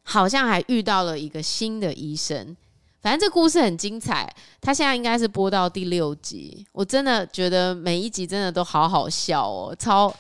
[0.03, 2.55] 好像还遇到了一个新的医生。
[3.01, 6.63] 反正这故事很精彩，他现在应该是播到第六集。
[6.71, 10.15] 我真的觉得每一集真的都好好笑哦，超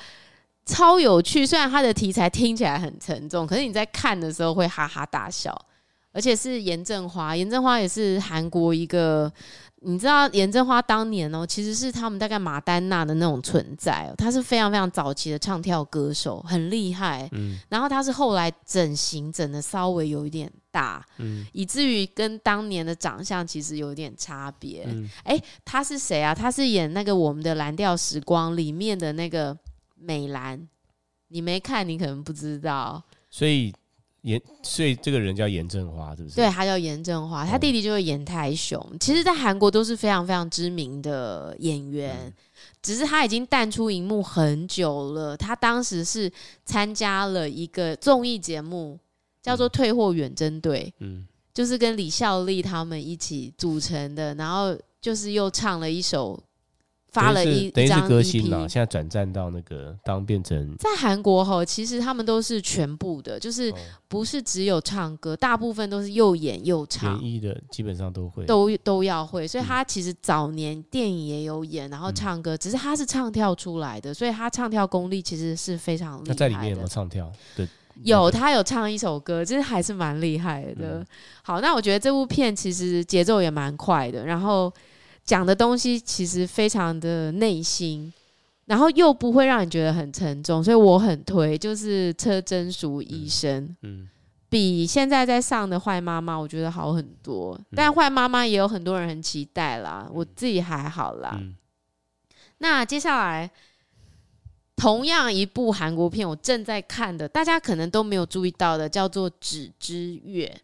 [0.65, 1.45] 超有趣。
[1.45, 5.55] 虽然他的题材听起来很沉重，可是你在看的时候会哈哈大笑。
[6.11, 9.31] 而且是严正花，严正花也是韩国一个，
[9.81, 17.29] 你知道严正花当年哦，其实是他们大概马丹娜的那种存在哦，她是非常非常早期的唱跳歌手，很厉害。
[17.31, 24.83] 嗯，然后她是后来整形整的稍微有一点大，嗯，以至于跟当年的长相其实有点差别。
[24.87, 26.35] 嗯，诶，他是谁啊？
[26.35, 29.57] 她是演那个《我们的蓝调时光》里面的那个
[29.95, 30.67] 美兰，
[31.29, 33.01] 你没看，你可能不知道。
[33.29, 33.73] 所以。
[34.21, 36.35] 严，所以这个人叫严正花，是不是？
[36.35, 38.79] 对，他叫严正花，他弟弟就是严泰雄。
[38.91, 42.33] 嗯、其实，在韩国都是非常非常知名的演员，嗯、
[42.81, 45.35] 只是他已经淡出荧幕很久了。
[45.35, 46.31] 他当时是
[46.65, 48.99] 参加了一个综艺节目，
[49.41, 56.41] 叫做《退货远征队》，嗯，就是跟李孝利他们一起组成的，然后就是又唱了一首。
[57.11, 63.73] 发了一等于是歌星了，现在转战到那个当变成在韩国吼，其实他们都是全部的，就是
[64.07, 67.21] 不是只有唱歌，大部分都是又演又唱。
[67.21, 69.45] 演艺的基本上都会，都都要会。
[69.45, 76.33] 所以他其实早年电影也有演，然后唱歌，只是他是唱跳出来的，所以他唱跳功力其实是非常厉害的。
[76.33, 77.29] 他在里面有没有唱跳？
[77.57, 77.67] 对，
[78.03, 81.05] 有，他有唱一首歌，其实还是蛮厉害的。
[81.43, 84.71] 好，那我觉得这部片其实节奏也蛮快的，然后。
[85.23, 88.11] 讲的东西其实非常的内心，
[88.65, 94.09] 然后又不会让你觉得很沉重，所以我很推，就是车真淑医生，嗯，嗯，
[94.49, 101.37] 比现在在上的坏妈妈我觉得好很多，嗯、但坏妈妈也有很多人很期待啦，我自己还好啦。
[101.39, 101.55] 嗯、
[102.57, 103.49] 那接下来
[104.75, 110.45] 同样一部韩国片，我正在看的，大家可能都没有注意到的，叫做《纸之月》。《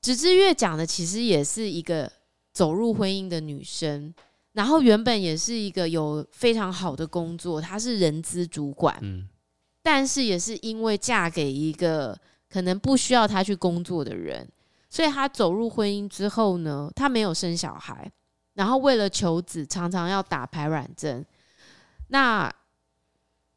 [0.00, 2.12] 纸之月》讲的其实也是一个。
[2.56, 4.14] 走入婚姻的女生，
[4.52, 9.28] 然后原本也是一个有非常好的工作，她是人资主管，嗯，
[9.82, 14.48] 但是也是因为嫁给一个可能不需要她去工作的人，
[14.88, 18.10] 所以她走入婚姻之后呢，她没有生小孩，
[18.54, 21.22] 然后为了求子，常常要打排卵针。
[22.08, 22.50] 那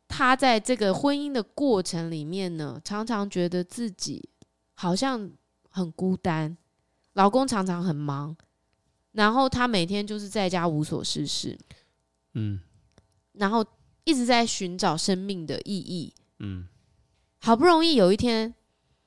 [0.09, 4.27] 她在这个婚姻的过程里面呢，常常觉得自己
[4.73, 5.31] 好像
[5.69, 6.57] 很孤单，
[7.13, 8.35] 老公常常很忙。
[9.19, 11.59] 然后他每天就是在家无所事事，
[12.35, 12.57] 嗯，
[13.33, 13.65] 然后
[14.05, 16.65] 一直在寻找生命的意义，嗯，
[17.37, 18.53] 好不容易有一天，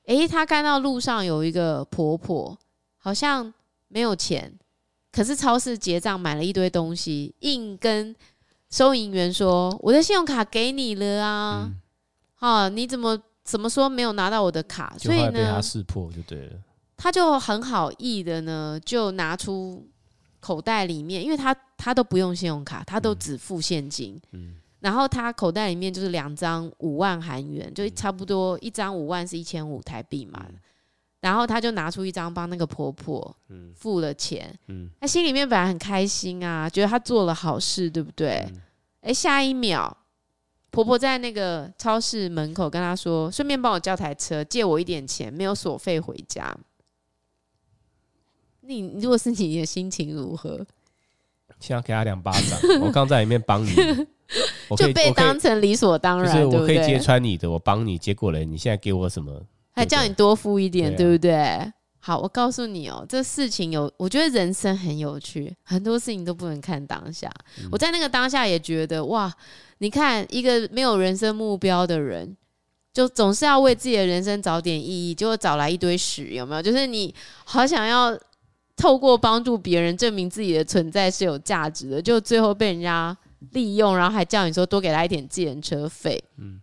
[0.05, 2.55] 诶，他看到路上有一个婆婆，
[2.99, 3.51] 好像
[3.87, 4.53] 没有钱，
[5.11, 8.15] 可是超市结账买了一堆东西，硬跟
[8.69, 11.73] 收银员说：“我的信用卡给你了啊，嗯、
[12.35, 16.59] 啊，你怎么怎么说没有拿到我的卡？”所以呢，被他识破就对了。
[16.95, 19.89] 他就很好意的呢，就拿出
[20.43, 24.19] 口袋里面，因为他他都不用信用卡，他都只付现金。
[24.31, 30.45] 嗯，然后他口袋里面就是两张五万韩元，就差不多一张五万是一千五台币嘛。
[30.49, 30.55] 嗯、
[31.21, 33.33] 然后他就拿出一张帮那个婆婆
[33.73, 34.53] 付了钱。
[34.67, 38.45] 嗯，他心里面本来很开心啊，觉得他做了好事，对不对？
[38.49, 38.61] 嗯、
[39.03, 39.95] 诶，下一秒。
[40.71, 46.51] 婆婆在那个超市门口跟他说：“顺便帮我叫台车，借我一点钱，没有锁费回家。”
[48.65, 50.65] 你如果是你，的心情如何？
[51.59, 52.59] 想要给他两巴掌。
[52.81, 53.73] 我刚在里面帮你，
[54.75, 56.33] 就被当成理所当然。
[56.33, 59.41] 就是我可以揭穿你的，我帮你，结果嘞，你现在给我什么？
[59.71, 61.71] 还叫你多付一点，对不对？
[61.99, 67.31] 好，我告诉你哦，这事情有，我觉得人生很有趣，很多事情都不能看当下。
[67.61, 69.33] 嗯、我在那个当下也觉得，哇，
[69.77, 72.35] 你看一个没有人生目标的人，
[72.93, 76.61] 就总是要为自己的人生找点意义，结果找来一堆屎，有没有？
[76.61, 78.19] 就是你好想要
[78.75, 83.15] 透过帮助别人证明自己的存在是有价值的，就最后被人家
[83.51, 86.23] 利用，然后还叫你说多给他一点计程车费。
[86.37, 86.59] 嗯。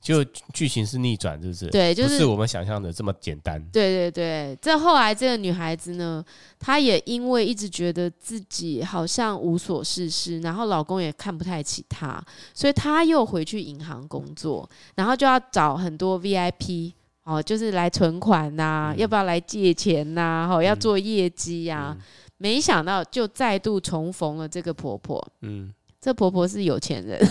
[0.00, 1.66] 就剧情是逆转，是不是？
[1.70, 3.60] 对，就是不是我们想象的这么简单。
[3.72, 6.24] 对对对，这后来这个女孩子呢，
[6.58, 16.92] 她也因为一直觉得自己好像无所事事，然后老公也看不太起她，所以她又回去银行工作，然后就要找很多 VIP
[17.28, 20.48] 哦，就是来存款呐、啊，嗯、要不要来借钱呐、啊？
[20.50, 21.96] 哦，要做业绩呀、啊。
[21.98, 22.02] 嗯、
[22.38, 25.22] 没想到就再度重逢了这个婆婆。
[25.42, 25.70] 嗯，
[26.00, 27.20] 这婆婆是有钱人。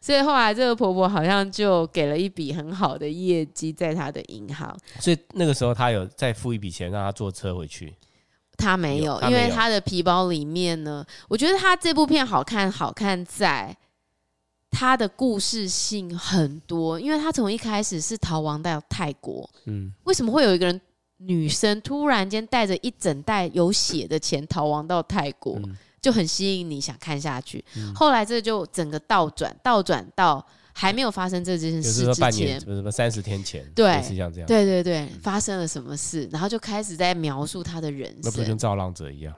[0.00, 4.72] 所以后来这个婆婆好像就给了一笔很好的业绩在她的银行。
[5.00, 7.92] 所以那个时候她有再付一笔钱让她坐车回去。
[8.56, 13.76] 她没有，因为她的皮包里面呢，我觉得她这部片好看，好看在
[14.76, 17.00] 她的故事性很多。
[17.00, 20.80] 因为他从一开始是逃亡到泰国，嗯，为什么会有一个人
[21.16, 25.54] 女生突然间带着一整袋有血的钱逃亡到泰国？
[25.64, 25.76] 嗯。
[25.98, 39.34] 就很吸引你想看下去，嗯、后来这就整个倒转，倒转到还没有发生这件事之前，什么什么三十天前，对，是像这样，对对对，嗯、发生了什么事，然后就开始在描述他的人生，那不跟造浪者一样？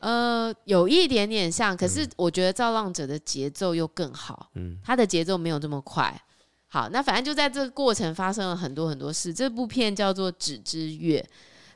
[0.00, 6.20] 呃，有一点点像，可是我觉得造浪者的节奏又更好，嗯，他的节奏没有这么快。
[6.66, 9.34] 好，那反正就在这个过程发生了很多很多事。
[9.34, 11.20] 这部片叫做《纸之月》，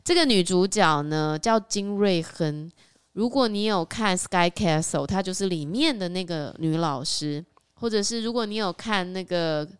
[0.02, 2.70] 这个女主角呢叫金瑞亨。
[3.12, 7.44] 如果你有看《Sky Castle》，她就是里面的那个女老师，
[7.74, 9.66] 或者是如果你有看那个《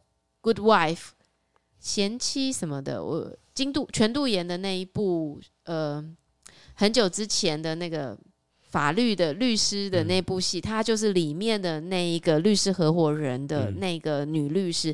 [0.40, 0.96] Good Wife》
[1.78, 6.04] 贤妻什么的，我金度全度妍的那一部，呃，
[6.74, 8.18] 很久之前的那个
[8.74, 14.92] 法律的律师的那部戏，她就是里面的那一个律师合伙人的那个女律师，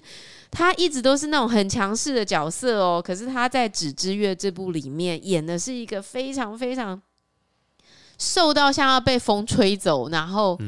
[0.50, 3.02] 她一直都是那种很强势的角色哦。
[3.02, 7.00] 可是她在《纸之月》这部里面演的是一个非常非常。
[8.18, 10.58] 瘦到像要被风吹走，然后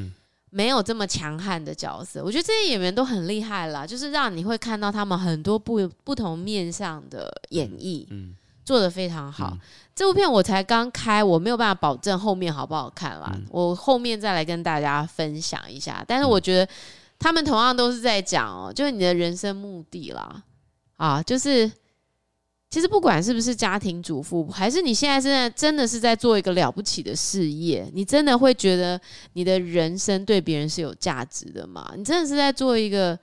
[0.48, 8.06] 没有这么强悍的角色，我觉得这些演员都很厉害啦，就是让你会看到他们很多不不同面向的演绎，
[8.64, 9.56] 做的非常好。
[9.94, 16.04] 这部片我才刚开，我没有办法保证后面好不好看啦，我后面再来跟大家分享一下。
[16.06, 16.72] 但是我觉得
[17.18, 20.42] 他们同样都是在讲哦，就是你的人生目的啦，
[20.96, 21.70] 啊，就是。
[22.70, 28.98] 其实不管是不是家庭主妇，还是你现在真的真的是在做一个了不起的事业，你真的会觉得
[29.34, 31.92] 你的人生对别人是有价值的吗？
[31.94, 33.18] 你真的是在做一个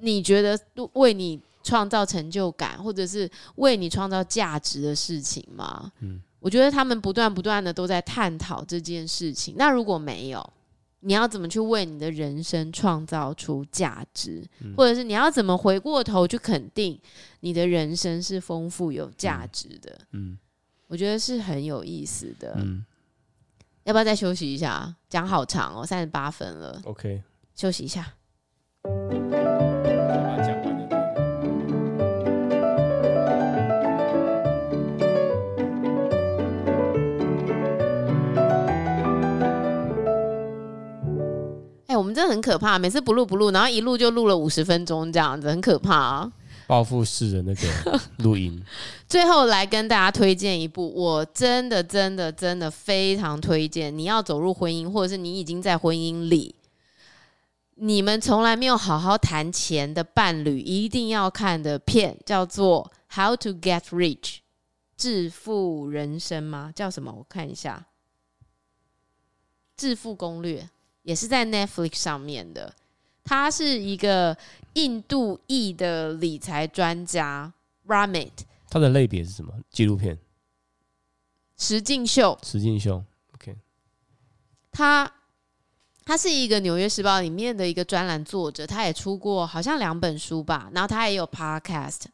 [0.00, 0.58] 你觉得
[0.94, 5.92] 为你创造成就感，或者是为你创造价值的事情吗？
[6.00, 9.54] 嗯，我觉得他们不断不断的都在探讨这件事情。
[9.58, 10.52] 那如果没有？
[11.00, 16.98] 你要怎么去为你的人生创造出价值，嗯、或者是你要怎么回过头去肯定
[17.40, 19.96] 你的人生是丰富有价值的？
[20.12, 20.36] 嗯，
[20.88, 22.54] 我觉得是很有意思的。
[22.56, 22.84] 嗯，
[23.84, 24.92] 要不要再休息一下？
[25.08, 26.80] 讲好长哦，三十八分了。
[26.84, 27.22] OK，
[27.54, 28.14] 休息一下。
[41.98, 46.32] 我们真的很可怕，每次不录不录，然后一录就录了五十分钟这样子，很可怕啊！
[46.68, 48.62] 报复式的那个录音。
[49.08, 56.54] 最后来跟大家推荐一部，我真的真的真的非常推荐，你要走入婚姻，或者是你已经在婚姻里，
[57.76, 64.16] 你们从来没有好好谈钱的伴侣，一定要看的片叫做《How to Get Rich》，
[64.96, 66.70] 致富人生吗？
[66.74, 67.12] 叫什么？
[67.12, 67.86] 我看一下，
[69.74, 70.60] 《致富攻略》。
[71.08, 72.70] 也是在 Netflix 上面的，
[73.24, 74.36] 他是一个
[74.74, 77.50] 印度裔的理财专家
[77.86, 78.32] ，Ramit。
[78.68, 79.54] 他的类别是什么？
[79.70, 80.18] 纪录片？
[81.56, 82.38] 实境秀？
[82.42, 83.02] 实境秀
[83.32, 83.56] ？OK。
[84.70, 85.10] 他。
[86.08, 92.04] 他是一个《纽约时报》里面的一个专栏作者，他也出过好像两本书吧，然后他也有 podcast，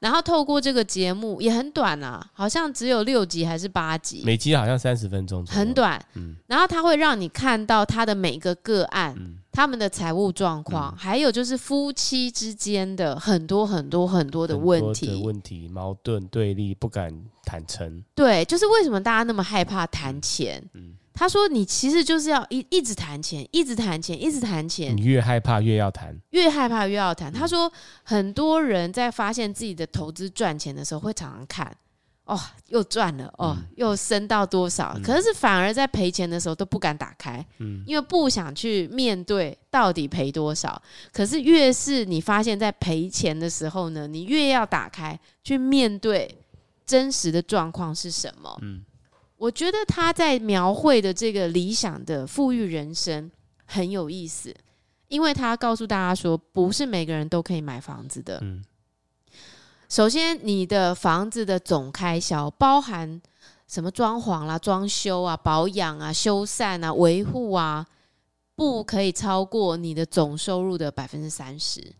[0.00, 6.02] 然后透过这个节目也很短啊，好像只有六集还是八集，每集好像三十分钟，很短。
[6.14, 18.02] 嗯，然后他会让你看到他的每个个案，嗯、他们的财务状况，嗯、还有就是夫妻之间的很多很多很多的问题，问题、矛盾、对立，不敢坦诚。
[18.14, 20.64] 对，就是为什么大家那么害怕谈钱？
[20.72, 20.94] 嗯。
[21.14, 24.96] 他说：“你其实就是要一一直谈钱，一直谈钱，一直谈钱。
[24.96, 27.30] 你越害怕越要谈，越害怕越要谈。
[27.30, 27.70] 嗯”他说
[28.02, 31.76] ：“很多人在发现自己的投资赚钱的时候，会常常看，
[32.24, 34.94] 哦，又赚了，哦，嗯、又升到多少。
[34.96, 40.80] 嗯、可是反而在赔钱的时候都不敢打开，嗯，因为不想去面对到底赔多少。
[41.12, 46.38] 可是越是你发现，在赔钱的时候呢，你越要打开去面对
[46.86, 48.58] 真实的状况是什么？
[48.62, 48.82] 嗯。”
[49.42, 53.28] 我觉得他在描绘的这个理想的富裕人生
[53.64, 54.54] 很有意思，
[55.08, 58.38] 因为他告诉大家说，不是每个人都可以买房子的。
[58.40, 58.62] 嗯，
[59.88, 63.20] 首先，你的房子的总开销包含
[63.66, 67.84] 什么装潢啦、装修啊、保养啊、修缮啊、维护啊，
[68.54, 71.92] 不可以超过你的总收入的百分之三十。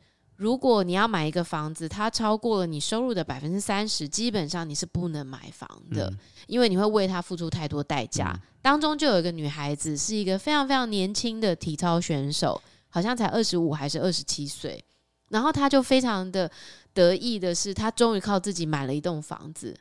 [0.43, 6.19] 如果你要买一个房子，它超过了你收入的百分之三十，基本上你是不能买房的，嗯、
[6.49, 8.33] 因为你会为它付出太多代价。
[8.35, 14.85] 嗯、当中就有一个女孩子，是一个非常非常年轻的体操选手，好像才二十五还是二十七岁，
[15.29, 16.51] 然后她就非常的
[16.93, 19.73] 得意的是，她终于靠自己买了一栋房子。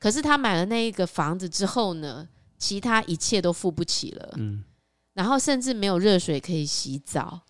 [0.00, 4.64] 可是她买了那一个房子之后呢，其他一切都付不起了，嗯、
[5.14, 7.42] 然后甚至没有热水可以洗澡。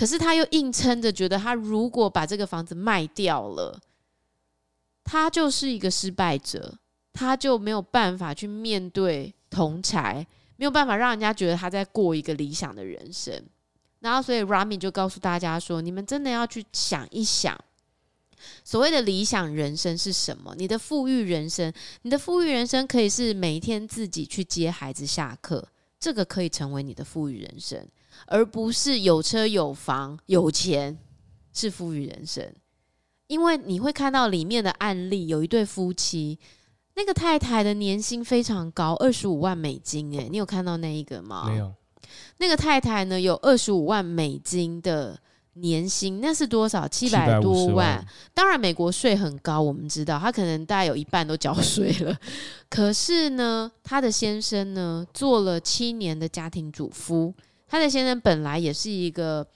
[0.00, 3.78] 可是他又硬撑着，觉得他如果把这个房子卖掉了，
[5.04, 6.78] 他就是一个失败者，
[7.12, 10.24] 他就没有办法去面对同侪，
[10.56, 13.44] 没有办法让人家觉得他在过一个理想的人生。
[13.98, 17.62] 然后，所以 Rami 就告诉大家说：“你们真的要去想一想，
[18.64, 20.54] 所谓的理想人生是什么？
[20.56, 21.70] 你的富裕人生，
[22.00, 27.86] 你的富裕人生可以是每一天自己去接孩子下课，这个可以成为你的富裕人生。”
[28.26, 30.98] 而不是有车有房有钱
[31.52, 32.52] 是富裕人生，
[33.26, 36.38] 因为你会看到里面的案例，有一对夫妻，
[36.94, 40.12] 那个太太的年薪非常高，二十五万美金。
[40.12, 41.48] 诶，你有看到那一个吗？
[41.48, 41.72] 没有。
[42.38, 45.18] 那个太太呢，有二十五万美金的
[45.54, 46.88] 年薪，那是多少？
[46.88, 47.74] 七百多万。
[47.74, 52.16] 万当然，美国税很高，我们知道，他可能大概有一半都缴税了。
[52.68, 57.34] 可是呢，他的先生呢，做了七年的家庭主夫。
[57.70, 59.46] 他的先生本来也是一个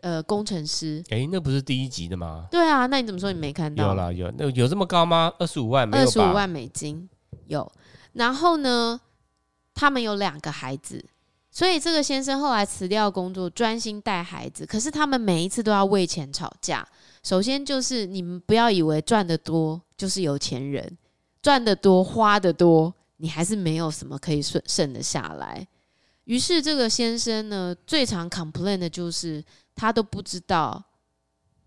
[0.00, 2.46] 呃工程师，哎、欸，那不是第一集的吗？
[2.50, 3.88] 对啊，那你怎么说你没看到？
[3.88, 5.30] 有啦，有，那有这么高吗？
[5.38, 7.06] 二十五万，二十五万美金
[7.48, 7.70] 有。
[8.14, 8.98] 然后呢，
[9.74, 11.04] 他们有两个孩子，
[11.50, 14.64] 所以这个先生后来辞掉工作，专心带孩子。
[14.64, 16.88] 可是他们每一次都要为钱吵架。
[17.22, 20.96] 首先就是你们不要以为赚得多就是有钱人，
[21.42, 25.66] 赚得多花得多，你还是没有什么可以剩剩得下来。
[26.24, 29.44] 于是这个先生呢，最常 complain 的就是
[29.74, 30.82] 他都不知道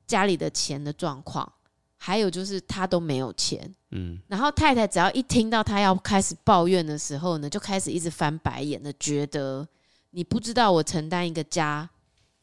[0.07, 1.51] 家里的钱的状况，
[1.97, 3.73] 还有就是他都没有钱。
[3.91, 9.67] 嗯，然后太太只要一听到他要开始抱怨的时候呢，就开始一直翻白眼的，觉得
[10.11, 11.89] 你不知道我承担一个家，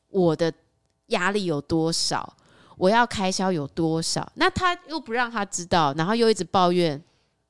[0.08, 0.52] 我的
[1.06, 2.36] 压力有多少，
[2.76, 7.02] 我要开销有多少，那他又不让他知道，然后又一直抱怨。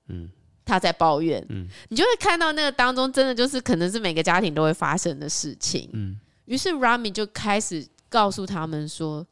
[0.08, 0.30] 嗯。
[0.64, 6.18] 他在抱怨，嗯，你就会看到那个当中，真的就是可能是每个家庭都会发生的事情，嗯。
[6.44, 9.26] 于是 Rami 就开始告诉他们说：“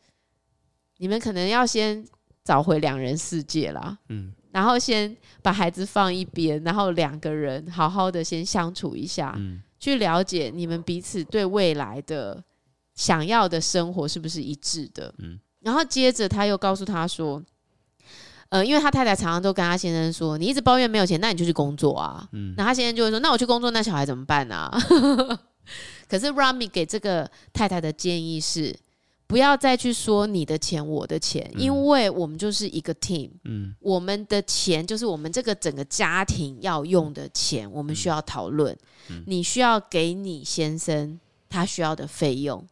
[0.99, 2.05] 你们可能要先
[2.45, 12.43] 找回两人世界啦，嗯，然后先把孩子放一边，然后两个人好好的先相处一下，嗯，去了解你们彼此对未来的
[12.95, 15.39] 想要的生活是不是一致的，嗯。
[15.61, 17.43] 然后接着他又告诉他说。”
[18.51, 24.79] 呃，因为他太太常常都跟他先生说：“你一直抱怨没有钱，那你就去工作啊。”嗯，那他先生就会说：“那我去工作，那小孩怎么办呢、啊？”
[26.09, 28.77] 可是 Rami 给这个太太的建议是：
[29.29, 33.31] 不要再去说你的钱、我的钱，嗯、因为我们就是一个 team。
[33.45, 38.77] 嗯，我们的钱就是我们这个整个家庭要用的钱，我们需要讨论。
[39.11, 42.67] 嗯、你需要给你先生他需要的费用，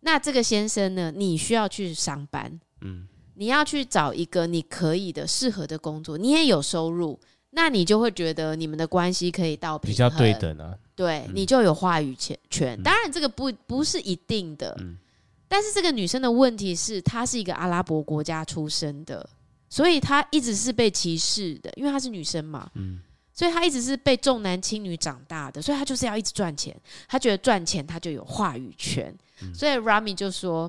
[0.00, 2.58] 那这个先生呢，你需要去上班。
[2.80, 3.06] 嗯。
[3.38, 7.18] 你要去找一个你可以的适合的工作，你也有收入，
[7.50, 10.76] 那你就会觉得你们的关系可以到，比较对等啊。
[10.96, 12.82] 对，嗯、你就有话语权权。
[12.82, 14.98] 当然，这个不不是一定的，嗯、
[15.46, 19.24] 但是这个女生的问题是，她是一个阿拉伯国家出生的，
[19.70, 22.68] 所以她一直是被歧视的，因为她是女生嘛。
[22.74, 23.00] 嗯，
[23.32, 26.76] 所以她一直是被重男轻女长大的，所以她就是要一直赚钱。
[27.06, 29.16] 她觉得赚钱，她就有话语权。
[29.42, 30.68] 嗯，所以 Rami 就说，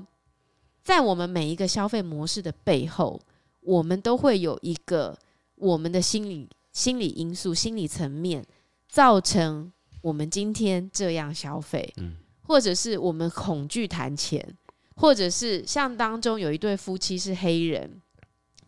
[0.82, 3.20] 在我们每一个消费模式的背后，
[3.60, 5.16] 我们都会有一个
[5.56, 8.44] 我们的心理心理因素、心理层面，
[8.88, 9.72] 造成
[10.02, 11.92] 我们今天这样消费。
[11.98, 14.56] 嗯，或者是我们恐惧谈钱。
[14.96, 18.02] 或者是像当中有一对夫妻是黑人，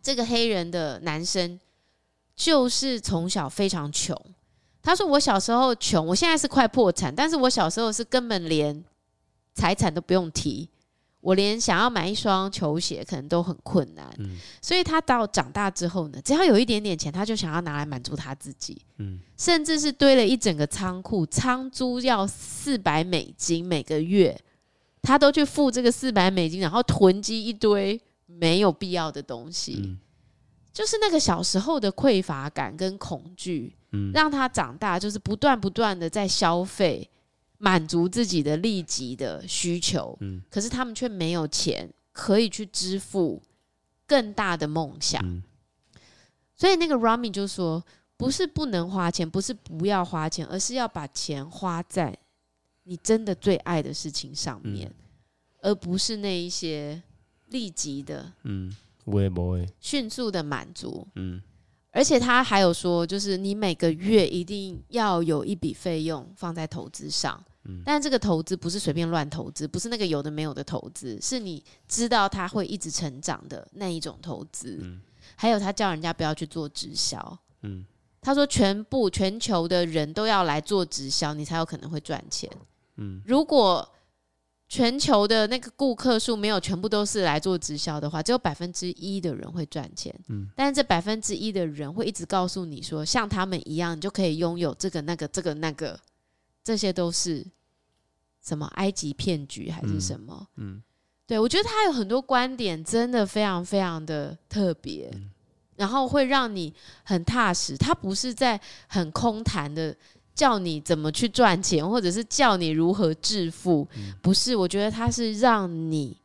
[0.03, 1.61] 这个黑人的男生
[2.35, 4.19] 就是从小非常穷。
[4.81, 8.83] 他说：“我小时候穷，我现在是快破产，但是我小时候是根本连
[9.53, 10.67] 财产都不用提，
[11.23, 14.07] 我连想要买一双球鞋可能都很困难。
[14.19, 18.83] 嗯，所以他到长大之后呢，只要有一点点钱，他就想要拿来满足他自己。
[18.99, 24.39] 嗯，甚至是堆了一整个仓库，仓租要四百美金每个月。”
[25.05, 29.99] 他都去付这个四百美金，然后囤积一堆没有必要的东西，嗯、
[30.73, 37.11] 就是那个小时候的匮乏感跟恐惧，嗯、让他长大就是不断不断的在消费，
[37.65, 43.41] 满足自己的立即的需求，嗯、可是他们却没有钱可以去支付
[44.05, 45.41] 更大的梦想，嗯、
[46.57, 47.85] 所以那个 Rami 就说，
[48.17, 52.19] 不是不能花钱，不是不要花钱，而是要把钱花在。
[52.85, 54.95] 你真的最爱的事情上面，嗯、
[55.61, 57.01] 而不是那一些
[57.51, 61.41] 立即的，嗯，我也不会迅速的满足，嗯，
[61.93, 75.01] 而且他还有说，就是你每个月一定要有一笔费用放在投资上，嗯，但这个投资不是随便乱投资，不是那个有的没有的投资，是你知道它会一直成长的那一种投资，嗯，
[75.37, 77.85] 还有他叫人家不要去做直销，嗯，
[78.21, 82.51] 他说全部全球的人都要来做直销，你才有可能会赚钱。
[83.25, 83.89] 如果
[84.69, 90.15] 全球的那个顾客数没有全部都是来做直销的话，只有百分之一的人会赚钱。
[90.29, 95.99] 嗯，但是这百分之一的人会一直告诉你说，像他们一样，你就可以拥有这个、那个、这个、那个，
[96.63, 97.47] 这些都是
[98.43, 100.47] 什么埃及骗局还是什么？
[100.57, 100.83] 嗯，嗯
[101.27, 105.31] 对，我觉得他有很多观点，真的非常非常的特别，嗯、
[105.77, 107.77] 然后会让你很踏实。
[107.77, 109.97] 他不是在很空谈的。
[110.35, 114.57] 叫你怎么去赚钱，或者是叫你如何致富，嗯、不是？
[114.57, 116.17] 我觉得他是让你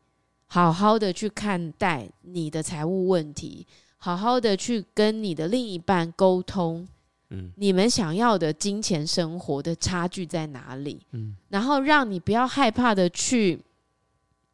[0.45, 3.67] 好好的去看待你的财务问题，
[3.97, 6.88] 好好的去跟你的另一半沟通，
[7.30, 11.05] 嗯、你们想要的金钱生活的差距在哪里？
[11.11, 13.59] 嗯、然后让你不要害怕的去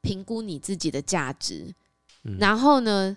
[0.02, 1.74] 评估你自己的价值。
[2.24, 3.16] 嗯、然后呢，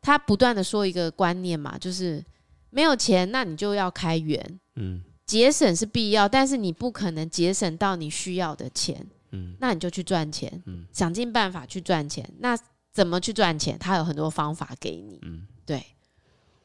[0.00, 2.24] 他不断的说一个观念嘛，就是
[2.70, 4.60] 没有钱，那你就要开源。
[4.76, 5.02] 嗯。
[5.24, 12.28] 节省是必要，但是你不可能节省到你需要的钱，嗯，那你就去赚钱，嗯，想尽办法去赚钱。
[12.40, 12.58] 那
[12.92, 13.78] 怎么去赚钱？
[13.78, 15.82] 他有很多方法给你，嗯，对。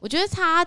[0.00, 0.66] 我觉得他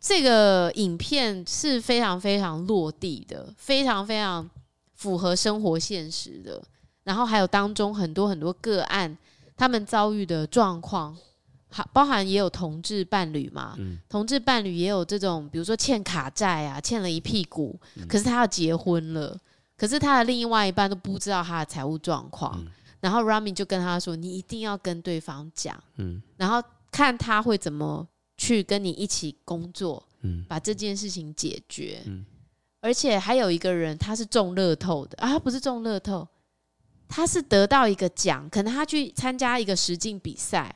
[0.00, 4.48] 这个影片是非常非常落地的，非常非常
[4.94, 6.62] 符合生活现实的。
[7.04, 9.16] 然后还有当中很多很多个案，
[9.56, 11.16] 他们遭遇的状况。
[11.70, 19.38] 好，包含也有同志伴侣嘛，嗯、同志伴侣也有这种，比如说欠卡债啊，欠了一屁股，嗯、可是他要结婚了，
[19.76, 22.66] 可是他的另外一半都不知道他的财务状况，嗯、
[23.00, 28.08] 然后 Rami 就跟他说：“你一定要跟对方讲，嗯、然后看他会怎么
[28.38, 32.00] 去跟你一起工作，嗯、把这件事情解决。
[32.06, 32.24] 嗯、
[32.80, 36.26] 而且还有一个人，他是中乐透的啊，他不是中乐透，
[37.06, 40.74] 他是得到一个奖，可能他去参加一个实境比赛。”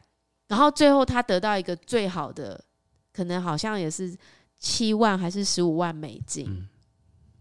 [0.48, 2.62] 然后最后他得到一个最好的，
[3.10, 4.14] 可能好像也是
[4.58, 6.68] 七万还是十五万美金，嗯、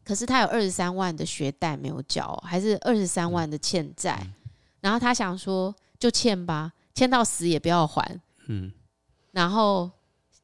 [0.06, 4.18] 可是他有二十三万的学贷没有缴，还是二十三万的欠债。
[4.24, 4.34] 嗯、
[4.80, 8.18] 然后他想说就欠吧，欠到死也不要还。
[8.48, 8.72] 嗯、
[9.32, 9.92] 然后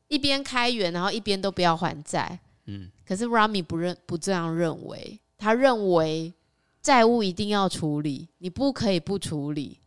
[0.07, 2.39] 一边开源，然后一边都不要还债。
[2.65, 6.33] 嗯、可是 Rami 不认不这样认为，他认为
[6.81, 9.79] 债务一定要处理，你不可以不处理。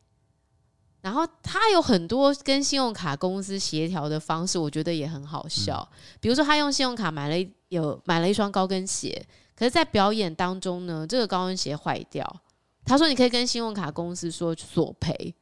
[1.02, 5.86] 然后他有很多跟信用卡公司协调的方式，我觉得也很好笑。
[5.92, 12.40] 嗯、比如说，他用信用卡买了有买了一双高跟鞋，可是，在表演当中呢，这个高跟鞋坏掉，
[12.84, 15.34] 他说你可以跟信用卡公司说索赔，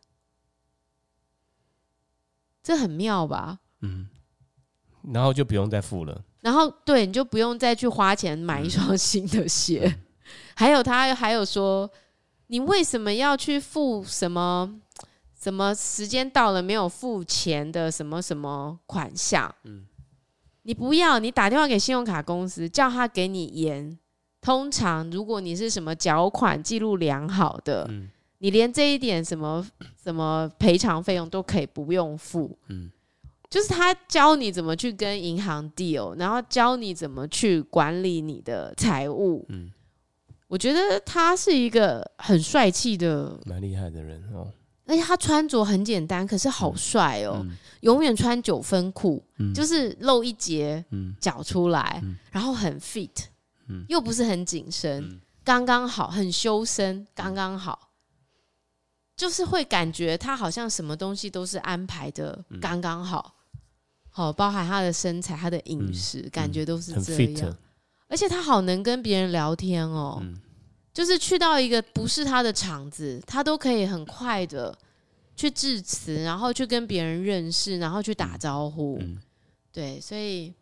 [2.63, 3.59] 这很妙吧？
[3.81, 4.09] 嗯，
[5.13, 6.23] 然后就不用再付了。
[6.41, 9.83] 然后对，你就不用再去花钱买一双新的鞋。
[9.85, 10.05] 嗯、
[10.55, 11.91] 还有他还有说，
[12.47, 14.81] 你为什么要去付什么？
[15.41, 19.55] 什么时间到了没有付钱的什么什么款项？
[19.63, 19.87] 嗯，
[20.63, 23.97] 你不要，你打电话给信用卡公司，叫他给你延。
[24.41, 29.65] 通常如果你是什么缴款记录良好的，嗯，你连这一点什么
[30.03, 32.91] 什么赔偿费用都可以不用付，嗯，
[33.51, 39.71] 就是他教你怎么去跟银行 deal，然后教你怎么去管理你的财务，嗯，
[40.49, 44.53] 我觉得他是一个很帅气的，蛮厉害的人哦。
[44.87, 47.45] 而且他穿着很简单，可是好帅哦！
[47.81, 50.83] 永远穿九分裤，嗯、就是露一截
[51.21, 53.27] 脚出来，嗯、然后很 fit，、
[53.69, 57.91] 嗯、又不是很紧身，刚刚、嗯、好，很修身，刚刚好，
[59.15, 63.35] 就是会感觉他好像什么东西都是安排的刚刚好，
[64.19, 67.57] 好，包含他的身材、他的饮食，嗯、感觉都是这样。
[68.09, 70.19] 而且他好能跟别人聊天哦。
[70.21, 70.41] 嗯
[70.93, 74.77] 就是去到一个不是他的场子，他都可以很快的
[75.37, 78.99] 去致辞，然后去跟别人认识，然后去打招呼。
[79.01, 79.17] 嗯，
[79.73, 80.53] 对，所以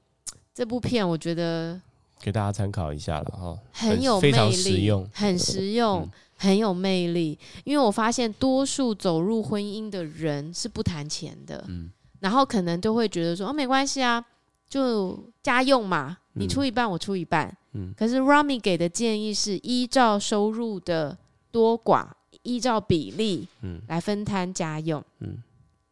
[0.53, 1.81] 这部片我觉得
[2.21, 7.39] 给大家参考一下了哈，很有魅力，很实用，嗯，很有魅力。
[7.65, 11.91] 因为我发现多数走入婚姻的人是不谈钱的，嗯，
[12.21, 14.25] 然后可能都会觉得说，哦，没关系啊，
[14.69, 17.57] 就家用嘛，你出一半，我出一半。
[17.97, 21.19] 可是 Rami 给的建议是依照收入的
[21.51, 22.09] 多寡，
[22.43, 23.47] 依照比例，
[23.87, 25.05] 来分摊家用，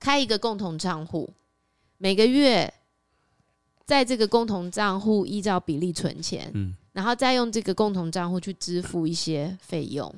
[0.01, 1.29] 开一个共同账户，
[1.99, 2.72] 每个月
[3.85, 6.51] 在这个共同账户依照比例存钱，
[6.93, 10.14] 然后再用这个共同账户去支付一些费用，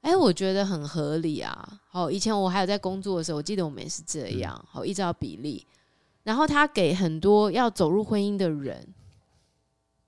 [0.00, 1.80] 哎，我觉得很合理啊。
[1.88, 5.66] 好，以前我还有在工作的时候，我记得我们也是这样，好，依照比例，
[6.22, 8.94] 然后他给很多要走入婚姻的人。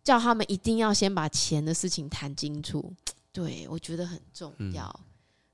[0.03, 2.91] 叫他们一定要先把钱的事情谈清楚，
[3.31, 4.89] 对，我觉得很重要。
[4.99, 5.05] 嗯、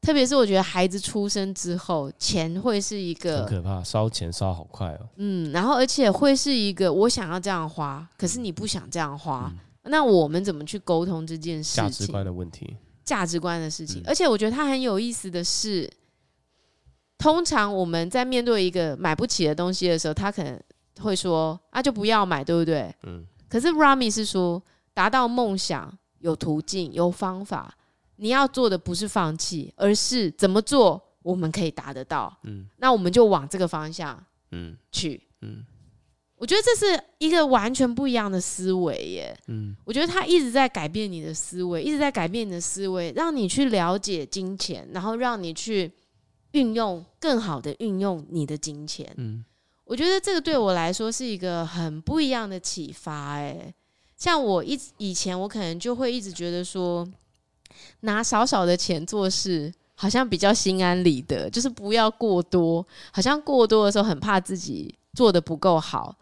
[0.01, 5.09] 特别是我觉得孩子出生之后，钱会是一个很可怕，烧钱烧好快哦。
[5.17, 11.85] 嗯，然后而且会是一个我想要这样花，可是你不想这样花，嗯、那我们怎么去沟通这件事情？
[11.85, 12.77] 价值观的问题，
[13.07, 14.03] 价值观的事情。
[14.03, 15.91] 嗯、而且我觉得他很有意思的是，
[17.17, 20.61] 通常我们在面对一个买不起的东西的时候，他可能
[21.01, 23.25] 会说：“啊，就不要买，对不对？”嗯。
[23.49, 27.73] 可是 Rami 是说，达到梦想有途径、有方法。
[28.17, 32.35] 你要做的不是放弃，而是怎么做我们可以达得到。
[32.45, 35.23] 嗯，那我们就往这个方向，嗯，去。
[35.43, 35.65] 嗯，
[36.37, 39.39] 我觉得这是一个完全不一样的思维耶。
[39.47, 45.91] 嗯，我觉得他一直在改变你的思维，一直在改变你的思维，让你去了解金钱，然后让你去
[46.53, 49.11] 运用更好的运用你的金钱。
[49.17, 49.45] 嗯。
[49.85, 53.73] 我觉得这个对我来说是一个很不一样的启发，哎，
[54.17, 57.07] 像我一以前我可能就会一直觉得说，
[58.01, 66.17] 拿少少的钱做事好像比较心安理得，就是不要过多，好像过多的时候很怕自己做的不够好。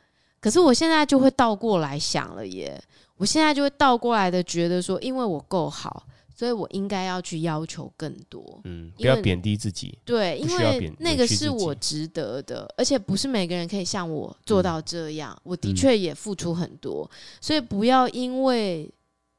[0.44, 2.78] 可是我现在就会倒过来想了耶，
[3.16, 6.06] 我现在就会倒过来的觉得说，因为我够好。
[6.36, 9.96] 所以我应该要去要求更多，嗯，不要贬低自己。
[10.04, 15.32] 对，因为那个是我值得的，而且不是每个人可以像我做到这样。
[15.32, 18.92] 嗯、我的确也付出很多，嗯、所以不要因为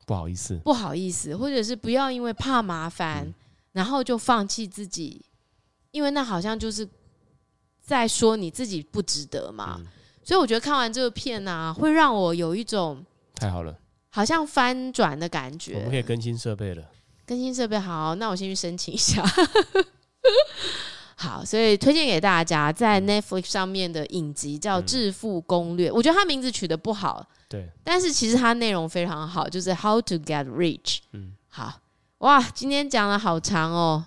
[0.06, 3.34] 不好意思，不好意思，或者是不要因为怕麻烦，嗯、
[3.74, 5.22] 然后就放弃自己，
[5.92, 6.88] 因为那好像就是
[7.82, 9.76] 在说你自己不值得嘛。
[9.82, 9.88] 嗯、
[10.26, 13.06] 所以我觉得看完这个片呢、啊，会让我有一种
[13.36, 13.78] 太好了。
[14.10, 16.84] 好像翻转的感觉，我们可以更新设备了。
[17.26, 19.24] 更新设备好，那我先去申请一下。
[21.18, 31.00] 好，所以推荐给大家在 Netflix 上面的影集叫《致富攻略》，嗯、我觉得它名字取得不好，对，但是其实它内容非常好，就是 How to Get Rich。
[31.14, 31.80] 嗯，好
[32.20, 34.06] 哇，今天讲的好长哦，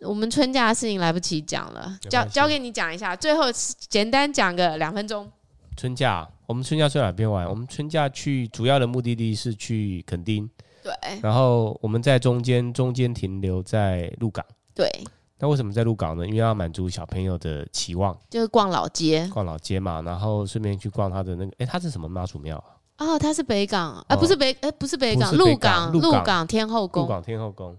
[0.00, 3.44] 我们春假的事情来不及讲了，交交给你讲一下，最后
[3.88, 5.30] 简单讲个两分钟。
[5.76, 7.48] 春假，我们春假去哪边玩？
[7.48, 10.48] 我们春假去主要的目的地是去垦丁，
[10.82, 10.92] 对。
[11.22, 14.90] 然后我们在中间中间停留在鹿港，对。
[15.38, 16.26] 那为什么在鹿港呢？
[16.26, 20.00] 因为要满足小朋友的期望，就是逛老街，逛老街嘛。
[20.00, 22.72] 然后顺便去逛他的那个，哎，他是什么妈祖庙啊？
[23.06, 27.76] 哦，他是北港，哎，不是北，哎，不是北港，鹿港，鹿港天后宫，鹿港天后宫，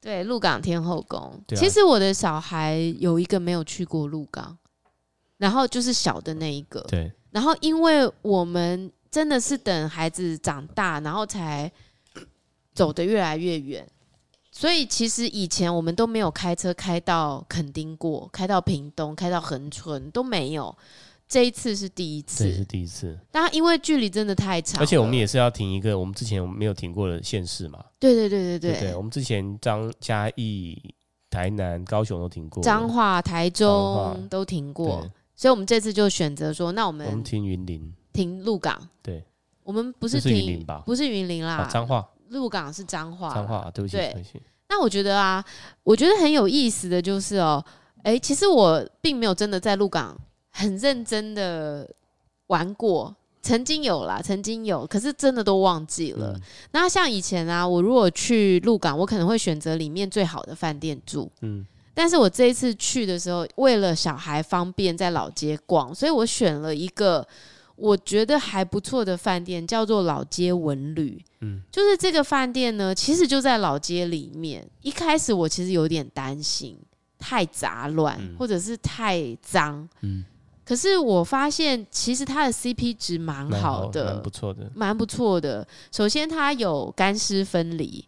[0.00, 1.42] 对，鹿港天后宫。
[1.56, 4.56] 其实我的小孩有一个没有去过鹿港，
[5.36, 7.12] 然后就是小的那一个，对。
[7.30, 11.70] 然后，因为我们真的是等孩子长大，然后才
[12.72, 13.86] 走得越来越远，
[14.50, 20.74] 所以其实以前我们都没有开车开到垦丁过，开到屏东，开到恒春都没有。
[21.28, 23.18] 这一次是第一次，这是第一次。
[23.30, 27.84] 但因为距离真的太长，而且我们也是要停一个我们之前没有停过的县市嘛。
[27.98, 30.94] 对对对对对，我们之前彰嘉义、
[31.28, 35.06] 台南、高雄都停过，彰化、台中都停过。
[35.36, 38.88] 所以，我们这次就选择说，那我们我们停云林，停鹿港。
[39.02, 39.24] 对，
[39.62, 42.08] 我们不是停，不是云林啦，彰化。
[42.30, 44.42] 鹿港是彰化，彰化，对不起，对不起。
[44.68, 45.44] 那我觉得啊，
[45.82, 47.64] 我觉得很有意思的就是哦，
[48.02, 50.18] 哎，其实我并没有真的在鹿港
[50.58, 51.88] 很认真的
[52.48, 56.32] 玩过，曾经有啦，曾经有，可是真的都忘记了。
[56.34, 56.40] 嗯、
[56.72, 61.30] 那像以前啊，我如果去鹿港，我可能会选择里面最好的饭店住。
[61.42, 67.26] 嗯，但是我这一次去的时候，为了小孩方便在老街逛，所以我选了一个。
[67.80, 74.68] 我觉得还不错的饭店叫做老街文旅，嗯，就是这个饭店呢，其实就在老街里面。
[74.82, 76.76] 一开始我其实有点担心
[77.20, 80.24] 太杂乱，嗯、或者是太脏，嗯，
[80.68, 85.66] 可是我发现其实它的 CP 值蛮好的，蛮不错的，蛮不错的。
[85.90, 88.06] 首先它有干湿分离，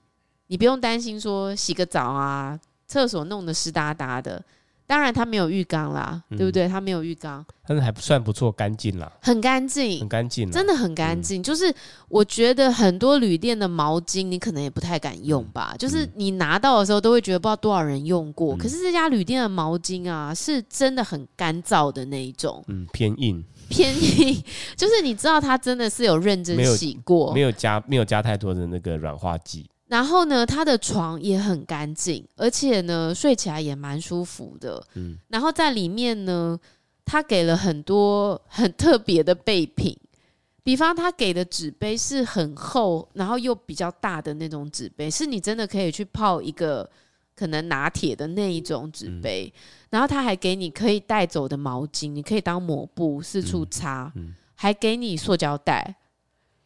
[0.49, 4.45] 你不用担心说洗个澡啊，厕所弄得湿哒哒的。
[4.91, 6.67] 当然，它没有浴缸啦，嗯、对不对？
[6.67, 11.41] 它没有浴缸，但是还不算不错，干净啦，很干净，很干净，真的很干净。
[11.41, 11.73] 嗯、就是
[12.09, 15.71] 我觉得很多旅店的毛巾，你可能也不太敢用吧。
[15.75, 18.57] 嗯、就是你拿到的时候，都会觉得不知道多少人用过。
[18.57, 24.43] 嗯、可是这家旅店的毛巾啊，是真的很干燥的那一种，嗯，偏硬，偏硬。
[24.75, 29.71] 就是你知道，它真的是有认真洗过，没有加没有加太多的那个软化剂。
[29.91, 34.81] 然后呢，他的床也很干净，而且呢，睡起来也蛮舒服的。
[34.95, 36.57] 嗯，然后在里面呢，
[37.05, 39.99] 他给了很多很特别的备品，
[40.63, 46.89] 比方他给的纸杯是很厚，然后又比较大的那种纸杯，是你真的可以去泡一个
[47.35, 49.53] 可能拿铁的那一种纸杯。
[49.53, 49.59] 嗯，
[49.91, 55.97] 然后他还给你可以带走的毛巾，你可以当抹布四处擦，嗯，还给你塑胶袋。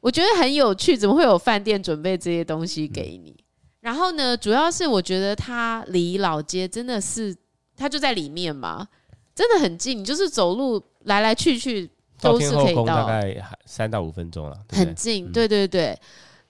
[0.04, 3.30] 我觉得很有趣，怎么会有饭店准备这些东西给你？
[3.30, 3.44] 嗯、
[3.80, 7.34] 然后呢，主要是我觉得它离老街真的是，
[7.74, 8.86] 它就在里面嘛，
[9.34, 11.90] 真的很近，就是走路来来去去
[12.20, 15.32] 都是可以到，大概三到五分钟了，很近。
[15.32, 15.98] 对对对，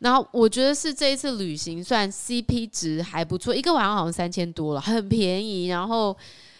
[0.00, 5.68] 然后我觉得是这一次旅行算 CP 值还不错，一个晚上好像三千多了，很便宜。
[5.68, 6.16] 然后。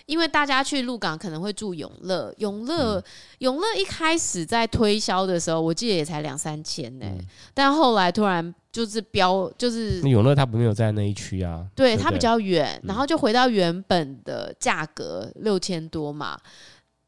[0.06, 3.04] 因为大家去鹿港可能会住永乐，永乐、嗯、
[3.38, 7.18] 永乐一开始在推销的时候，我记得也才两三千呢，嗯、
[7.54, 16.38] 但后来突然就是标，就是永乐它不没有在那一区啊，对，它比较远，嗯、然后就回到原本的价格六千多嘛。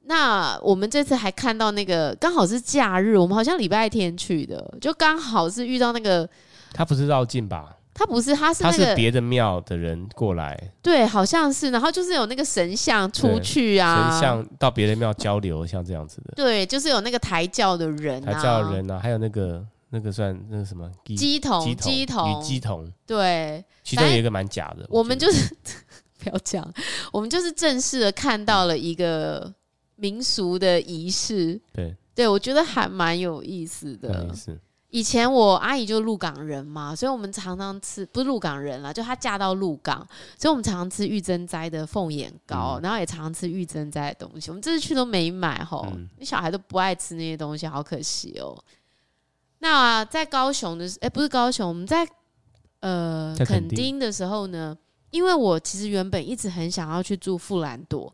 [0.09, 6.29] 那我们这次还看到那个刚好是假日，我们好像礼拜天去的，就刚好是遇到那个，
[6.73, 7.77] 他不是绕境吧？
[7.99, 25.57] 他不是，他是那个别的庙的人过来，对，好像是，然后就是有那个神像出去啊，神像到别的庙交流，像这样子的，对，就是有那个抬轿的人，抬轿的人啊，还有那个那个算那个什么鸡童，鸡童，女乩童，对，其中有一个蛮假的，我们就是
[26.23, 26.71] 不要讲，
[27.11, 29.51] 我们就是正式的看到了一个
[29.95, 34.29] 民俗的仪式，对，对我觉得还蛮有意思的，
[34.97, 39.99] 以前我阿姨就鹿港人嘛，所以我们常常吃，不是鹿港人啦，就她嫁到鹿港，
[40.39, 44.51] 所以我们常常吃玉珍斋的凤眼糕，嗯、然后也常常吃玉珍斋的东西。
[44.51, 48.65] 我们这次去都没买吼，你、嗯、小孩都不爱吃那些东西，好可惜哦、喔。
[49.59, 52.09] 那、啊、在高雄的，哎、欸，不是高雄，我们在
[52.81, 54.75] 呃垦丁的时候呢，
[55.11, 58.11] 因为我其实原本一直很想要去住富兰朵，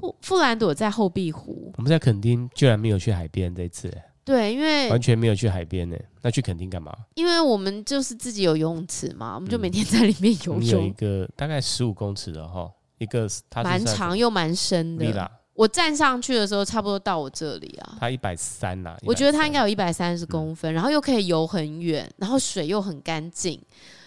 [0.00, 1.72] 富富兰朵在后壁湖。
[1.76, 3.92] 我们在垦丁居然没有去海边这一次。
[4.24, 6.96] 对，因为完全没有去海边呢，那去垦丁干嘛？
[7.14, 10.64] 因为我们就是自己有游泳池嘛，我们就每天在里面游泳。
[10.64, 15.30] 有一个大概十五公尺的哈，一个它蛮长又蛮深的。
[15.54, 17.96] 我站上去的时候，差不多到我这里啊。
[18.00, 23.60] 它一百三呐，我觉得它应该有一百三十公分，然后又可以游很远，然后水又很干净，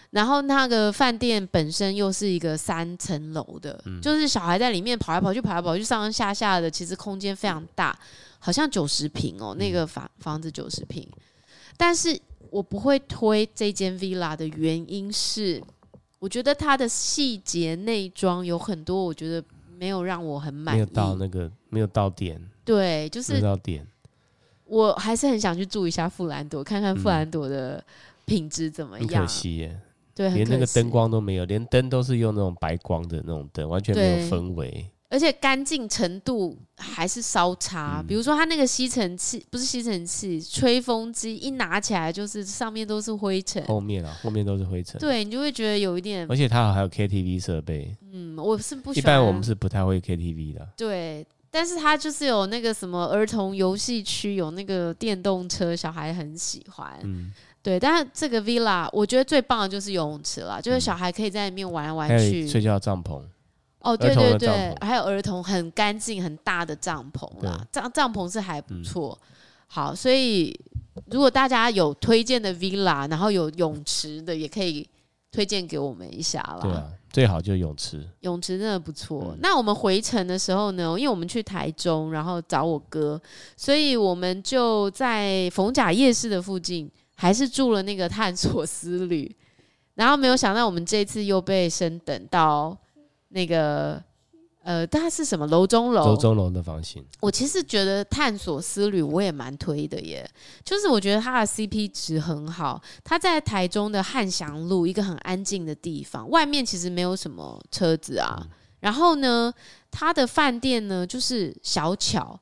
[0.09, 7.97] 然后那个饭店本身又是一个三层楼的，就是小孩在里面跑来跑去，跑来跑去，上上下下的，其实空间非常大。
[8.45, 11.03] 好像九十平哦，那个房房子九十平，
[11.75, 12.15] 但是
[12.51, 15.59] 我不会推这间 villa 的原因是，
[16.19, 19.43] 我觉得它的细节内装有很多，我觉得
[19.79, 23.83] 没有让我很满意，没有到那个没有到点，对，就是到点，
[24.65, 27.83] 我还是很想去住一下富兰朵，看看富兰朵的
[28.25, 29.07] 品质怎么样。
[29.07, 29.79] 嗯、可惜耶，
[30.13, 34.87] 对，连那个灯光都没有，连灯都是用那种白光的那种灯，完全没有氛围。
[35.07, 43.63] 而且干净程度还是稍差，嗯、比如说它那个吸尘器不是吸尘器，吹风机一拿起来就是上面都是灰尘。
[43.65, 44.99] 后面啊，后面都是灰尘。
[44.99, 46.25] 对，你就会觉得有一点。
[46.29, 47.95] 而且它还有 KTV 设备。
[48.11, 49.03] 嗯，我是不喜欢。
[49.03, 50.67] 一般我们是不太会 KTV 的。
[50.75, 56.99] 对，但是它就是有那个什么儿童游戏区，有那个电动车，小孩很喜欢。
[57.03, 57.31] 嗯，
[57.61, 57.79] 对。
[57.79, 62.47] 但是这个 villa 我觉得最棒的就是游泳池了，就是小孩可以在里面玩来玩去。
[62.47, 63.21] 睡觉帐篷。
[63.85, 69.17] 哦，对对对，还有儿童很干净很大的帐篷啦，帐帐篷是还不错。
[69.21, 69.27] 嗯、
[69.67, 70.59] 好，所以
[71.11, 74.89] 如果大家有推荐的 villa，然后有泳池的，也可以
[75.31, 76.59] 推荐给我们一下啦。
[76.63, 79.33] 对啊，最好就是泳池，泳池真的不错。
[79.33, 83.21] 嗯、那我们回程的时候呢，因为我们去台中，然后找我哥，
[83.55, 89.33] 所以我们就在逢甲夜市的附近，还是住了那个探索思旅。
[89.93, 92.77] 然后没有想到，我们这次又被升等到
[93.35, 94.01] 那个。
[94.65, 96.03] 呃，它是什么楼中楼？
[96.03, 97.05] 楼中楼的房型。
[97.21, 100.27] 我其实觉得探索思旅我也蛮推的耶，
[100.63, 102.81] 就是我觉得它的 CP 值很好。
[103.03, 108.35] 它在台中的汉翔路一个很安静的地方，外面其实没有什么车子啊。
[108.41, 109.53] 嗯、然后呢，
[109.91, 112.39] 它的饭店呢就是小巧，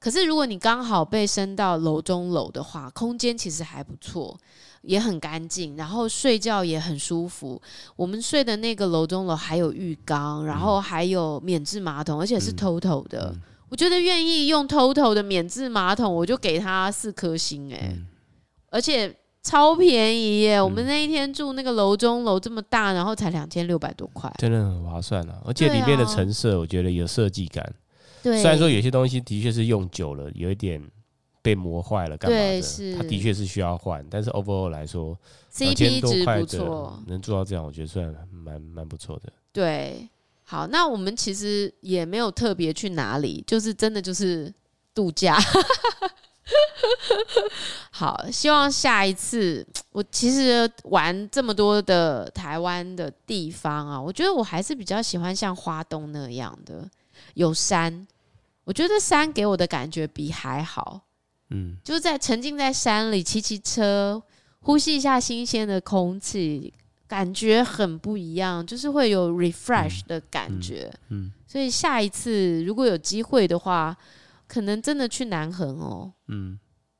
[0.00, 4.36] 可是如果你刚好被升到楼中楼的话，空间其实还不错。
[4.82, 7.60] 也很干净，然后睡觉也很舒服。
[7.96, 13.30] 我们睡的那个楼中楼还有浴缸，然后还有免治马桶，而且是 TOTO 的。
[13.34, 18.06] 嗯、我觉得愿意用 TOTO 的免治马桶，我就给他四颗星哎，嗯、
[18.70, 20.56] 而且超便宜耶！
[20.56, 25.42] 嗯、我们那一天住那个楼中楼这么大，然后才两千六百多块，真的很划算啊！
[25.44, 27.74] 而且里面的陈设，我觉得有设计感。
[28.22, 30.82] 对，虽然说有些东西的确是用久了有一点。
[31.42, 32.60] 被磨坏了，干嘛的？
[32.62, 35.16] 是它的确是需要换，但是 overall 来说
[35.52, 39.32] ，CP 值不错，能做到这样，我觉得算蛮蛮不错的。
[39.52, 40.08] 对，
[40.44, 44.52] 好，那我们其实也没有特别去哪里，就是真的就是
[44.94, 45.38] 度假。
[47.90, 56.88] 好，希望下一次我其实玩这么多的台湾的地方啊，我觉得我还是比较喜欢像花东那样的
[57.34, 58.06] 有山，
[58.64, 61.00] 我觉得山给我的感觉比海好。
[61.50, 64.22] 嗯，就是在沉浸在山里骑骑车，
[64.60, 66.72] 呼吸一下新鲜的空气，
[67.06, 70.90] 感觉很不一样，就是会有 refresh 的感觉。
[71.08, 73.96] 嗯，嗯嗯，所以下一次如果有机会的话，
[74.46, 76.12] 可能真的去南横哦。
[76.28, 76.58] 嗯，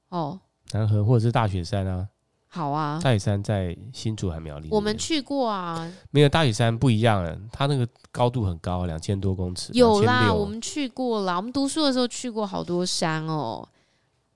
[0.09, 0.40] 哦，
[0.72, 2.09] 南横或者是大雪山啊。
[2.53, 5.88] 好啊，大雪山在新竹还苗栗，我们去过啊。
[6.11, 9.70] 没有大雪山不一样了，它那个高度很高，两千多公尺。
[9.72, 11.36] 有啦，我们去过啦。
[11.36, 13.68] 我们读书的时候去过好多山哦。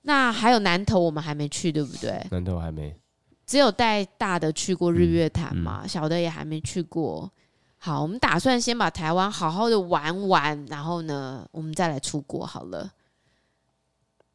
[0.07, 2.23] 那还有南投，我们还没去，对不对？
[2.29, 2.95] 南投还没，
[3.43, 7.31] 只有带大的去过日月潭嘛，嗯嗯、小的也还没去过。
[7.77, 12.91] 好，我们打算先把台湾好好的玩完，然后呢，我们再来出国好了。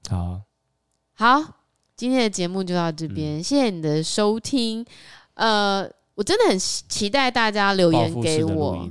[0.08, 0.40] 好，
[1.14, 1.60] 好，
[1.96, 4.84] 今天的节目就到这边，嗯、谢谢你的收听。
[5.34, 8.88] 呃，我真的很期待大家留言给我，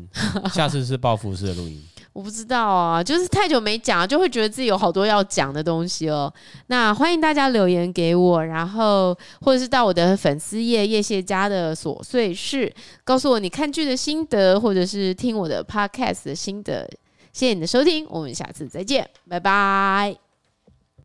[0.54, 1.84] 下次是报复式的录音。
[2.14, 6.32] 我不知道啊，就是太久没讲，就会觉得自己有好多要讲的东西哦。
[6.68, 16.90] 那欢迎大家留言给我，然后或者是到我的粉丝页叶谢家的琐碎事，告诉我你看剧的心得，或者是听我的 podcast 的心得。
[17.32, 20.29] 谢谢你的收听，我们下次再见，拜拜。